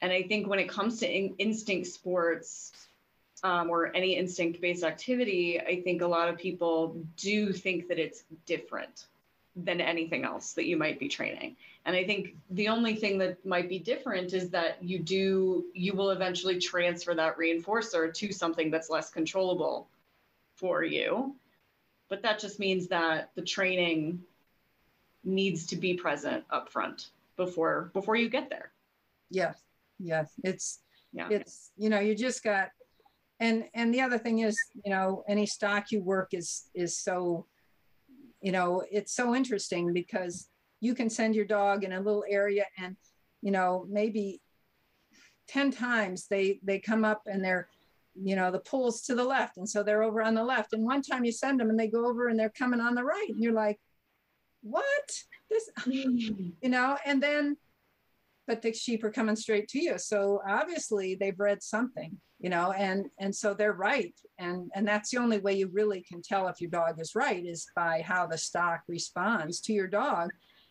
[0.00, 2.72] And I think when it comes to in- instinct sports
[3.42, 7.98] um, or any instinct based activity, I think a lot of people do think that
[7.98, 9.06] it's different
[9.56, 11.56] than anything else that you might be training.
[11.84, 15.94] And I think the only thing that might be different is that you do, you
[15.94, 19.88] will eventually transfer that reinforcer to something that's less controllable
[20.54, 21.34] for you
[22.08, 24.20] but that just means that the training
[25.24, 28.72] needs to be present up front before before you get there.
[29.30, 29.62] Yes
[29.98, 30.80] yes it's
[31.12, 31.28] yeah.
[31.30, 32.68] it's you know you just got
[33.40, 37.46] and and the other thing is you know any stock you work is is so
[38.40, 40.48] you know it's so interesting because
[40.80, 42.96] you can send your dog in a little area and
[43.42, 44.40] you know maybe
[45.48, 47.68] 10 times they they come up and they're
[48.22, 49.56] you know, the pool's to the left.
[49.56, 50.72] And so they're over on the left.
[50.72, 53.04] And one time you send them and they go over and they're coming on the
[53.04, 53.28] right.
[53.28, 53.78] And you're like,
[54.62, 54.84] what?
[55.50, 56.52] This, mm.
[56.60, 57.56] you know, and then,
[58.46, 59.98] but the sheep are coming straight to you.
[59.98, 64.14] So obviously they've read something, you know, and, and so they're right.
[64.38, 67.44] And, and that's the only way you really can tell if your dog is right
[67.44, 70.30] is by how the stock responds to your dog.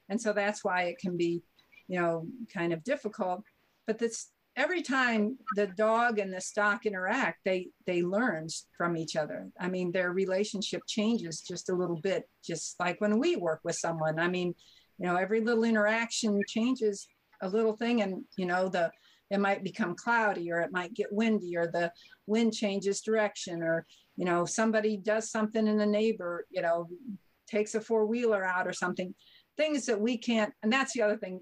[0.09, 1.43] And so that's why it can be,
[1.87, 3.43] you know, kind of difficult.
[3.85, 9.15] But this every time the dog and the stock interact they they learn from each
[9.15, 9.47] other.
[9.59, 13.75] I mean their relationship changes just a little bit just like when we work with
[13.75, 14.19] someone.
[14.19, 14.53] I mean
[14.97, 17.07] you know every little interaction changes
[17.41, 18.91] a little thing and you know the
[19.29, 21.91] it might become cloudy or it might get windy or the
[22.25, 26.87] wind changes direction or you know somebody does something in the neighbor you know
[27.47, 29.13] takes a four-wheeler out or something.
[29.55, 31.41] Things that we can't and that's the other thing.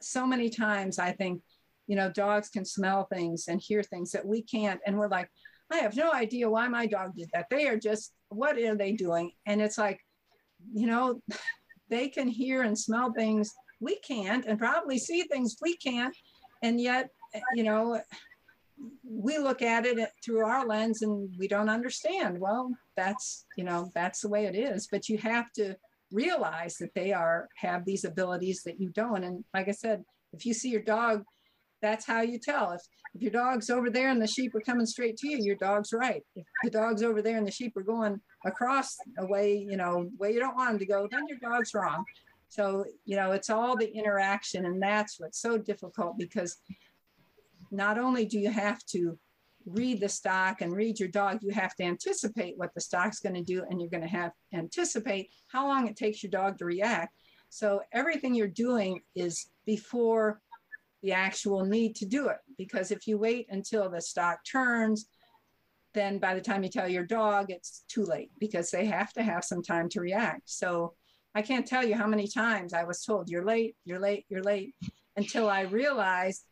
[0.00, 1.40] So many times i think
[1.86, 4.80] you know dogs can smell things and hear things that we can't.
[4.86, 5.30] And we're like
[5.72, 7.46] i have no idea why my dog did that.
[7.50, 9.32] They are just what are they doing?
[9.46, 10.00] And it's like
[10.72, 11.20] you know
[11.88, 16.16] they can hear and smell things we can't and probably see things we can't.
[16.62, 17.10] And yet
[17.54, 18.00] you know
[19.08, 22.38] we look at it through our lens and we don't understand.
[22.38, 24.88] Well that's you know that's the way it is.
[24.90, 25.76] But you have to
[26.12, 29.24] realize that they are have these abilities that you don't.
[29.24, 31.24] And like i said if you see your dog
[31.82, 32.72] that's how you tell.
[32.72, 32.80] If,
[33.14, 35.92] if your dog's over there and the sheep are coming straight to you, your dog's
[35.92, 36.22] right.
[36.34, 40.08] If the dog's over there and the sheep are going across a way, you know,
[40.18, 42.04] way you don't want them to go, then your dog's wrong.
[42.48, 44.66] So, you know, it's all the interaction.
[44.66, 46.56] And that's what's so difficult because
[47.70, 49.18] not only do you have to
[49.66, 53.34] read the stock and read your dog, you have to anticipate what the stock's going
[53.34, 56.64] to do, and you're going to have anticipate how long it takes your dog to
[56.64, 57.12] react.
[57.48, 60.40] So everything you're doing is before
[61.06, 62.38] the actual need to do it.
[62.58, 65.06] Because if you wait until the stock turns,
[65.94, 69.22] then by the time you tell your dog, it's too late because they have to
[69.22, 70.42] have some time to react.
[70.50, 70.94] So
[71.36, 74.42] I can't tell you how many times I was told, you're late, you're late, you're
[74.42, 74.74] late,
[75.16, 76.42] until I realized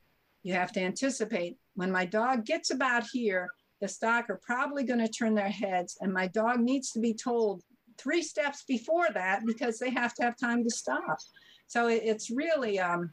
[0.44, 3.48] you have to anticipate when my dog gets about here,
[3.80, 7.12] the stock are probably going to turn their heads, and my dog needs to be
[7.12, 7.62] told
[7.98, 11.18] three steps before that because they have to have time to stop.
[11.66, 13.10] So it's really, um,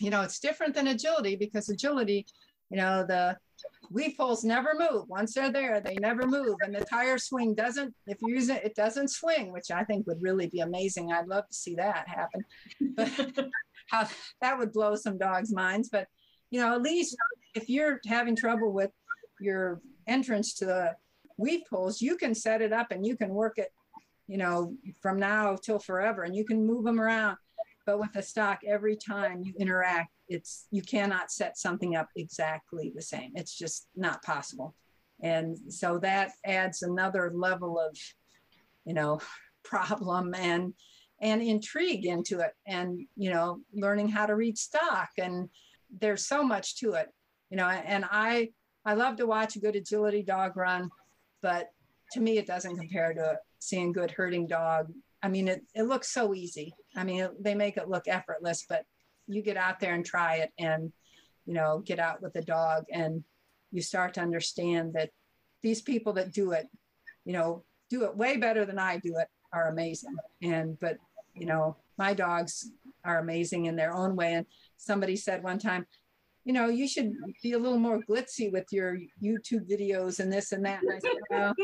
[0.00, 2.26] you know, it's different than agility because agility,
[2.70, 3.36] you know, the
[3.90, 5.08] weave poles never move.
[5.08, 6.56] Once they're there, they never move.
[6.62, 10.06] And the tire swing doesn't, if you use it, it doesn't swing, which I think
[10.06, 11.12] would really be amazing.
[11.12, 12.44] I'd love to see that happen.
[12.94, 13.50] But
[13.90, 14.08] how
[14.40, 15.90] that would blow some dogs' minds.
[15.90, 16.08] But,
[16.50, 17.14] you know, at least
[17.54, 18.90] if you're having trouble with
[19.38, 20.96] your entrance to the
[21.36, 23.70] weave poles, you can set it up and you can work it,
[24.28, 27.36] you know, from now till forever and you can move them around.
[27.90, 32.92] But with a stock, every time you interact, it's you cannot set something up exactly
[32.94, 33.32] the same.
[33.34, 34.76] It's just not possible.
[35.24, 37.96] And so that adds another level of,
[38.84, 39.18] you know,
[39.64, 40.72] problem and
[41.20, 45.50] and intrigue into it and you know learning how to read stock and
[46.00, 47.08] there's so much to it
[47.50, 48.48] you know and i
[48.86, 50.88] i love to watch a good agility dog run
[51.42, 51.68] but
[52.10, 54.90] to me it doesn't compare to seeing good herding dog
[55.22, 56.74] i mean it, it looks so easy.
[56.96, 58.84] I mean they make it look effortless but
[59.26, 60.92] you get out there and try it and
[61.46, 63.24] you know get out with the dog and
[63.72, 65.10] you start to understand that
[65.62, 66.66] these people that do it
[67.24, 70.16] you know do it way better than i do it are amazing.
[70.42, 70.98] And but
[71.34, 72.70] you know my dogs
[73.04, 74.34] are amazing in their own way.
[74.34, 74.46] And
[74.76, 75.86] somebody said one time
[76.44, 77.12] you know you should
[77.42, 80.82] be a little more glitzy with your youtube videos and this and that.
[80.82, 81.54] And i said well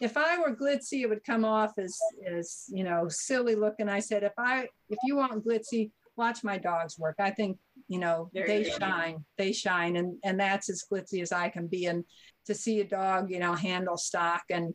[0.00, 4.00] if i were glitzy it would come off as as you know silly looking i
[4.00, 5.90] said if i if you want glitzy
[6.20, 7.16] watch my dogs work.
[7.18, 9.96] I think, you know, there they you shine, they shine.
[9.96, 11.86] And, and that's as glitzy as I can be.
[11.86, 12.04] And
[12.46, 14.74] to see a dog, you know, handle stock and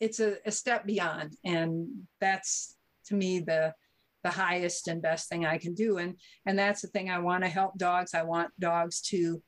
[0.00, 1.36] it's a, a step beyond.
[1.44, 1.88] And
[2.20, 2.76] that's
[3.06, 3.74] to me the,
[4.22, 5.98] the highest and best thing I can do.
[5.98, 6.16] And,
[6.46, 8.14] and that's the thing I want to help dogs.
[8.14, 9.42] I want dogs to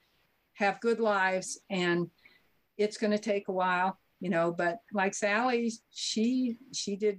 [0.55, 2.11] have good lives and
[2.77, 7.19] it's going to take a while, you know, but like Sally, she, she did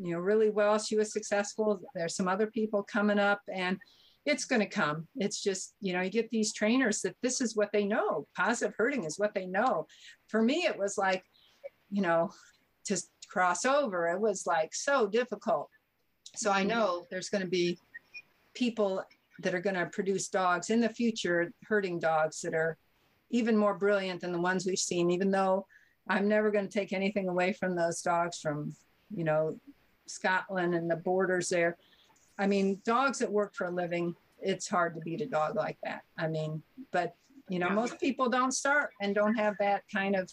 [0.00, 0.78] you know really well.
[0.78, 1.80] She was successful.
[1.94, 3.78] There's some other people coming up and
[4.26, 5.06] it's going to come.
[5.16, 8.26] It's just you know you get these trainers that this is what they know.
[8.36, 9.86] Positive herding is what they know.
[10.28, 11.24] For me it was like
[11.90, 12.30] you know
[12.86, 15.68] to cross over it was like so difficult.
[16.36, 17.78] So i know there's going to be
[18.54, 19.02] people
[19.40, 22.76] that are going to produce dogs in the future herding dogs that are
[23.30, 25.66] even more brilliant than the ones we've seen even though
[26.08, 28.74] i'm never going to take anything away from those dogs from
[29.14, 29.56] you know
[30.10, 31.76] Scotland and the borders there.
[32.38, 35.78] I mean, dogs that work for a living, it's hard to beat a dog like
[35.84, 36.02] that.
[36.18, 37.14] I mean, but
[37.48, 40.30] you know, most people don't start and don't have that kind of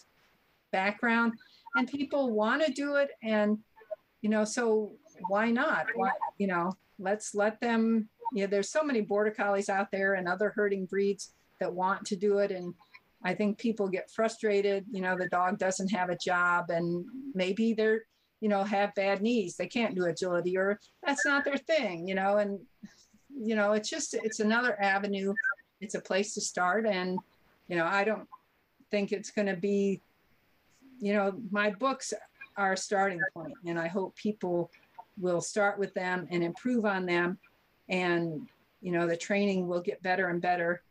[0.72, 1.34] background,
[1.76, 3.58] and people want to do it, and
[4.22, 4.92] you know, so
[5.28, 5.88] why not?
[5.96, 8.08] Why, you know, let's let them.
[8.34, 12.06] You know, there's so many border collies out there and other herding breeds that want
[12.06, 12.74] to do it, and
[13.24, 14.86] I think people get frustrated.
[14.92, 18.02] You know, the dog doesn't have a job, and maybe they're
[18.40, 19.56] you know, have bad knees.
[19.56, 22.60] They can't do agility or that's not their thing, you know, and,
[23.30, 25.34] you know, it's just, it's another avenue.
[25.82, 26.86] It's a place to start.
[26.86, 27.18] And,
[27.68, 28.28] you know, I don't
[28.92, 30.02] think it's going to be,
[31.00, 32.14] you know, my books
[32.56, 34.72] are a starting point and I hope people
[35.20, 37.38] will start with them and improve on them.
[37.90, 38.48] And,
[38.82, 40.84] you know, the training will get better and better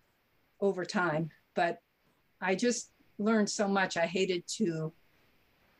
[0.60, 1.30] over time.
[1.54, 1.80] But
[2.40, 3.96] I just learned so much.
[3.96, 4.92] I hated to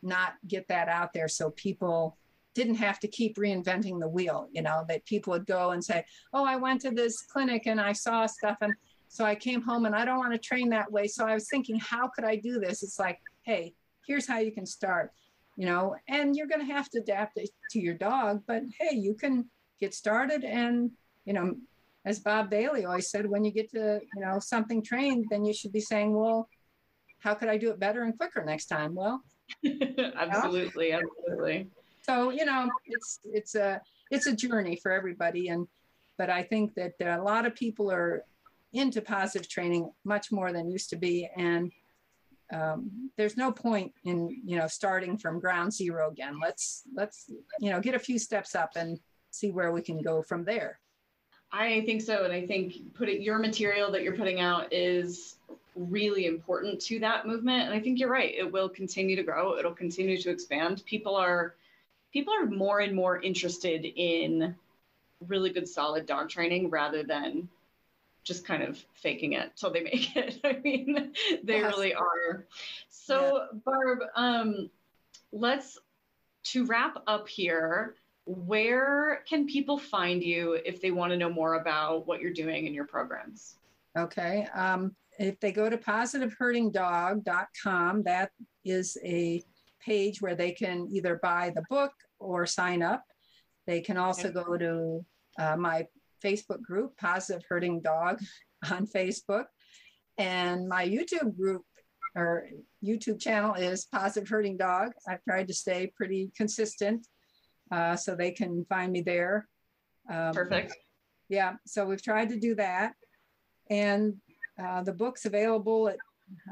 [0.02, 2.16] not get that out there so people
[2.54, 6.04] didn't have to keep reinventing the wheel, you know, that people would go and say,
[6.32, 8.57] Oh, I went to this clinic and I saw stuff.
[8.62, 8.74] And
[9.09, 11.07] so I came home and I don't want to train that way.
[11.07, 12.82] So I was thinking, how could I do this?
[12.82, 13.74] It's like, hey,
[14.07, 15.12] here's how you can start,
[15.57, 18.42] you know, and you're going to have to adapt it to your dog.
[18.46, 19.46] But hey, you can
[19.80, 20.44] get started.
[20.44, 20.90] And,
[21.24, 21.57] you know,
[22.07, 25.52] as Bob Bailey always said, when you get to, you know, something trained, then you
[25.52, 26.48] should be saying, well,
[27.18, 28.94] how could I do it better and quicker next time?
[28.94, 29.22] Well,
[30.16, 31.68] absolutely, absolutely.
[32.02, 33.80] So you know, it's it's a
[34.12, 35.66] it's a journey for everybody, and
[36.16, 38.22] but I think that a lot of people are
[38.72, 41.72] into positive training much more than used to be, and
[42.52, 46.38] um, there's no point in you know starting from ground zero again.
[46.40, 47.28] Let's let's
[47.59, 49.00] you know get a few steps up and
[49.32, 50.78] see where we can go from there.
[51.59, 55.36] I think so, and I think put it your material that you're putting out is
[55.74, 57.64] really important to that movement.
[57.64, 58.34] And I think you're right.
[58.34, 59.59] It will continue to grow.
[59.59, 60.82] It'll continue to expand.
[60.86, 61.54] People are
[62.12, 64.54] people are more and more interested in
[65.28, 67.48] really good solid dog training rather than
[68.24, 70.40] just kind of faking it till they make it.
[70.44, 71.12] I mean,
[71.44, 71.72] they yes.
[71.72, 72.44] really are.
[72.88, 73.59] So yeah.
[73.64, 74.70] Barb, um,
[75.32, 75.78] let's
[76.44, 77.94] to wrap up here,
[78.26, 82.66] where can people find you if they want to know more about what you're doing
[82.66, 83.56] in your programs?
[83.96, 84.46] Okay.
[84.54, 88.30] Um, if they go to positiveherdingdog.com, that
[88.64, 89.42] is a
[89.80, 93.04] page where they can either buy the book or sign up.
[93.66, 95.06] They can also go to
[95.38, 95.86] uh, my
[96.22, 98.20] Facebook group, Positive Herding Dog
[98.70, 99.44] on Facebook.
[100.18, 101.62] And my YouTube group
[102.16, 102.48] or
[102.84, 104.90] YouTube channel is Positive Herding Dog.
[105.06, 107.06] I've tried to stay pretty consistent
[107.70, 109.48] uh, so they can find me there.
[110.10, 110.76] Um, Perfect.
[111.28, 112.94] Yeah, so we've tried to do that.
[113.68, 114.14] And
[114.62, 115.98] uh, the book's available at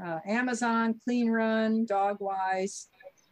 [0.05, 2.87] uh, Amazon, Clean Run, Dogwise,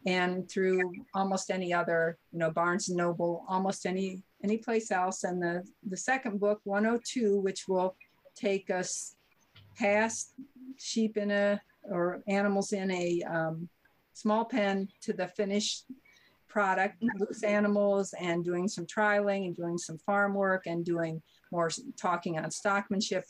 [0.07, 5.25] and through almost any other, you know, Barnes and Noble, almost any any place else.
[5.25, 7.97] And the the second book, 102, which will
[8.35, 9.15] take us
[9.77, 10.35] past
[10.77, 13.69] sheep in a or animals in a um,
[14.15, 15.85] small pen to the finished
[16.53, 21.71] product, loose animals, and doing some trialing and doing some farm work and doing more
[21.99, 23.23] talking on stockmanship.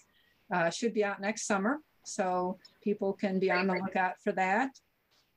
[0.52, 4.70] Uh, should be out next summer, so people can be on the lookout for that.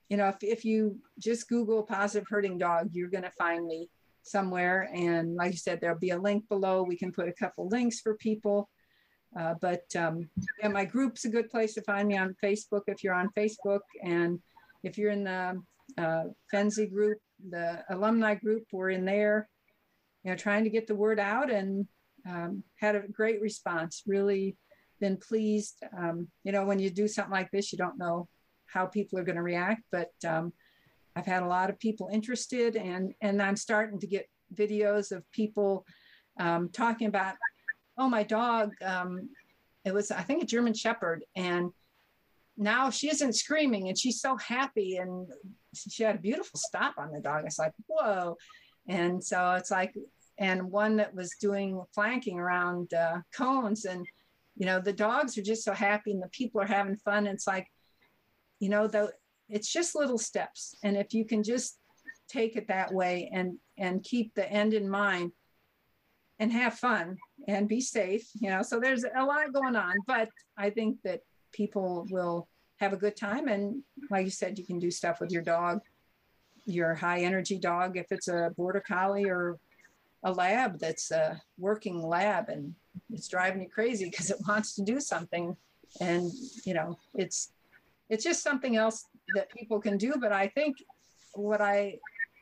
[0.09, 3.89] You know, if, if you just Google positive herding dog, you're going to find me
[4.23, 4.89] somewhere.
[4.93, 6.83] And like you said, there'll be a link below.
[6.83, 8.69] We can put a couple links for people.
[9.39, 10.29] Uh, but um,
[10.61, 13.81] yeah, my group's a good place to find me on Facebook if you're on Facebook.
[14.03, 14.39] And
[14.83, 15.61] if you're in the
[15.97, 16.23] uh,
[16.53, 17.19] Fenzi group,
[17.49, 19.47] the alumni group, we're in there,
[20.23, 21.87] you know, trying to get the word out and
[22.27, 24.03] um, had a great response.
[24.07, 24.57] Really
[24.99, 25.83] been pleased.
[25.97, 28.27] Um, you know, when you do something like this, you don't know
[28.65, 30.51] how people are going to react, but um,
[31.15, 35.29] I've had a lot of people interested, and and I'm starting to get videos of
[35.31, 35.85] people
[36.39, 37.35] um, talking about,
[37.97, 38.71] oh, my dog.
[38.83, 39.29] Um,
[39.85, 41.71] it was I think a German Shepherd, and
[42.57, 45.27] now she isn't screaming, and she's so happy, and
[45.75, 47.43] she had a beautiful stop on the dog.
[47.45, 48.37] It's like whoa,
[48.87, 49.93] and so it's like,
[50.37, 54.05] and one that was doing flanking around uh, cones, and
[54.55, 57.27] you know the dogs are just so happy, and the people are having fun.
[57.27, 57.67] it's like,
[58.59, 59.11] you know, the
[59.49, 61.77] it's just little steps and if you can just
[62.27, 65.31] take it that way and and keep the end in mind
[66.39, 67.17] and have fun
[67.47, 71.21] and be safe you know so there's a lot going on but i think that
[71.53, 72.47] people will
[72.77, 75.79] have a good time and like you said you can do stuff with your dog
[76.65, 79.57] your high energy dog if it's a border collie or
[80.23, 82.73] a lab that's a working lab and
[83.11, 85.55] it's driving you crazy because it wants to do something
[86.01, 86.31] and
[86.65, 87.51] you know it's
[88.09, 89.05] it's just something else
[89.35, 90.15] that people can do.
[90.19, 90.77] But I think
[91.33, 91.99] what I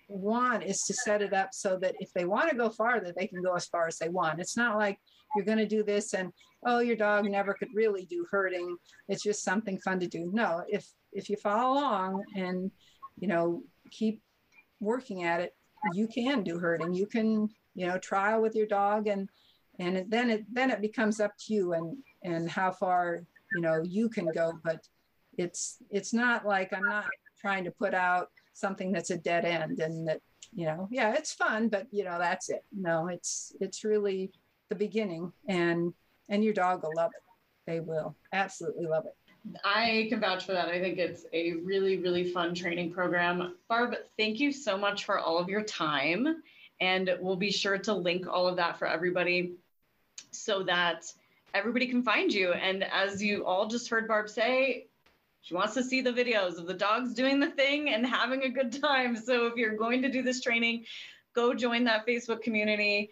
[0.07, 3.27] want is to set it up so that if they want to go farther, they
[3.27, 4.39] can go as far as they want.
[4.39, 4.99] It's not like
[5.35, 6.31] you're going to do this and
[6.65, 8.77] oh, your dog never could really do herding.
[9.07, 10.29] It's just something fun to do.
[10.33, 12.71] No, if if you follow along and
[13.17, 14.21] you know keep
[14.79, 15.55] working at it,
[15.93, 16.93] you can do herding.
[16.93, 19.29] You can you know trial with your dog and
[19.79, 23.23] and then it then it becomes up to you and and how far
[23.55, 24.53] you know you can go.
[24.63, 24.87] But
[25.37, 27.05] it's it's not like i'm not
[27.39, 30.19] trying to put out something that's a dead end and that
[30.53, 34.31] you know yeah it's fun but you know that's it no it's it's really
[34.69, 35.93] the beginning and
[36.33, 37.23] and your dog will love it
[37.71, 39.15] they will absolutely love it
[39.65, 40.69] I can vouch for that.
[40.69, 43.55] I think it's a really, really fun training program.
[43.67, 46.41] Barb, thank you so much for all of your time.
[46.79, 49.55] And we'll be sure to link all of that for everybody
[50.31, 51.05] so that
[51.53, 52.53] everybody can find you.
[52.53, 54.87] And as you all just heard Barb say,
[55.41, 58.49] she wants to see the videos of the dogs doing the thing and having a
[58.49, 59.17] good time.
[59.17, 60.85] So if you're going to do this training,
[61.35, 63.09] go join that Facebook community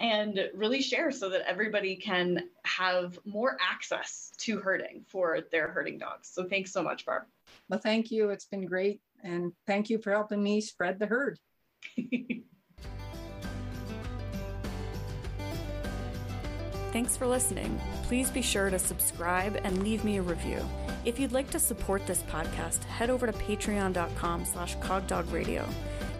[0.00, 5.98] and really share so that everybody can have more access to herding for their herding
[5.98, 6.28] dogs.
[6.32, 7.24] So thanks so much, Barb.
[7.68, 8.30] Well, thank you.
[8.30, 9.00] It's been great.
[9.24, 11.38] And thank you for helping me spread the herd.
[16.90, 17.78] Thanks for listening.
[18.04, 20.64] Please be sure to subscribe and leave me a review.
[21.04, 25.68] If you'd like to support this podcast, head over to patreon.com slash cogdogradio.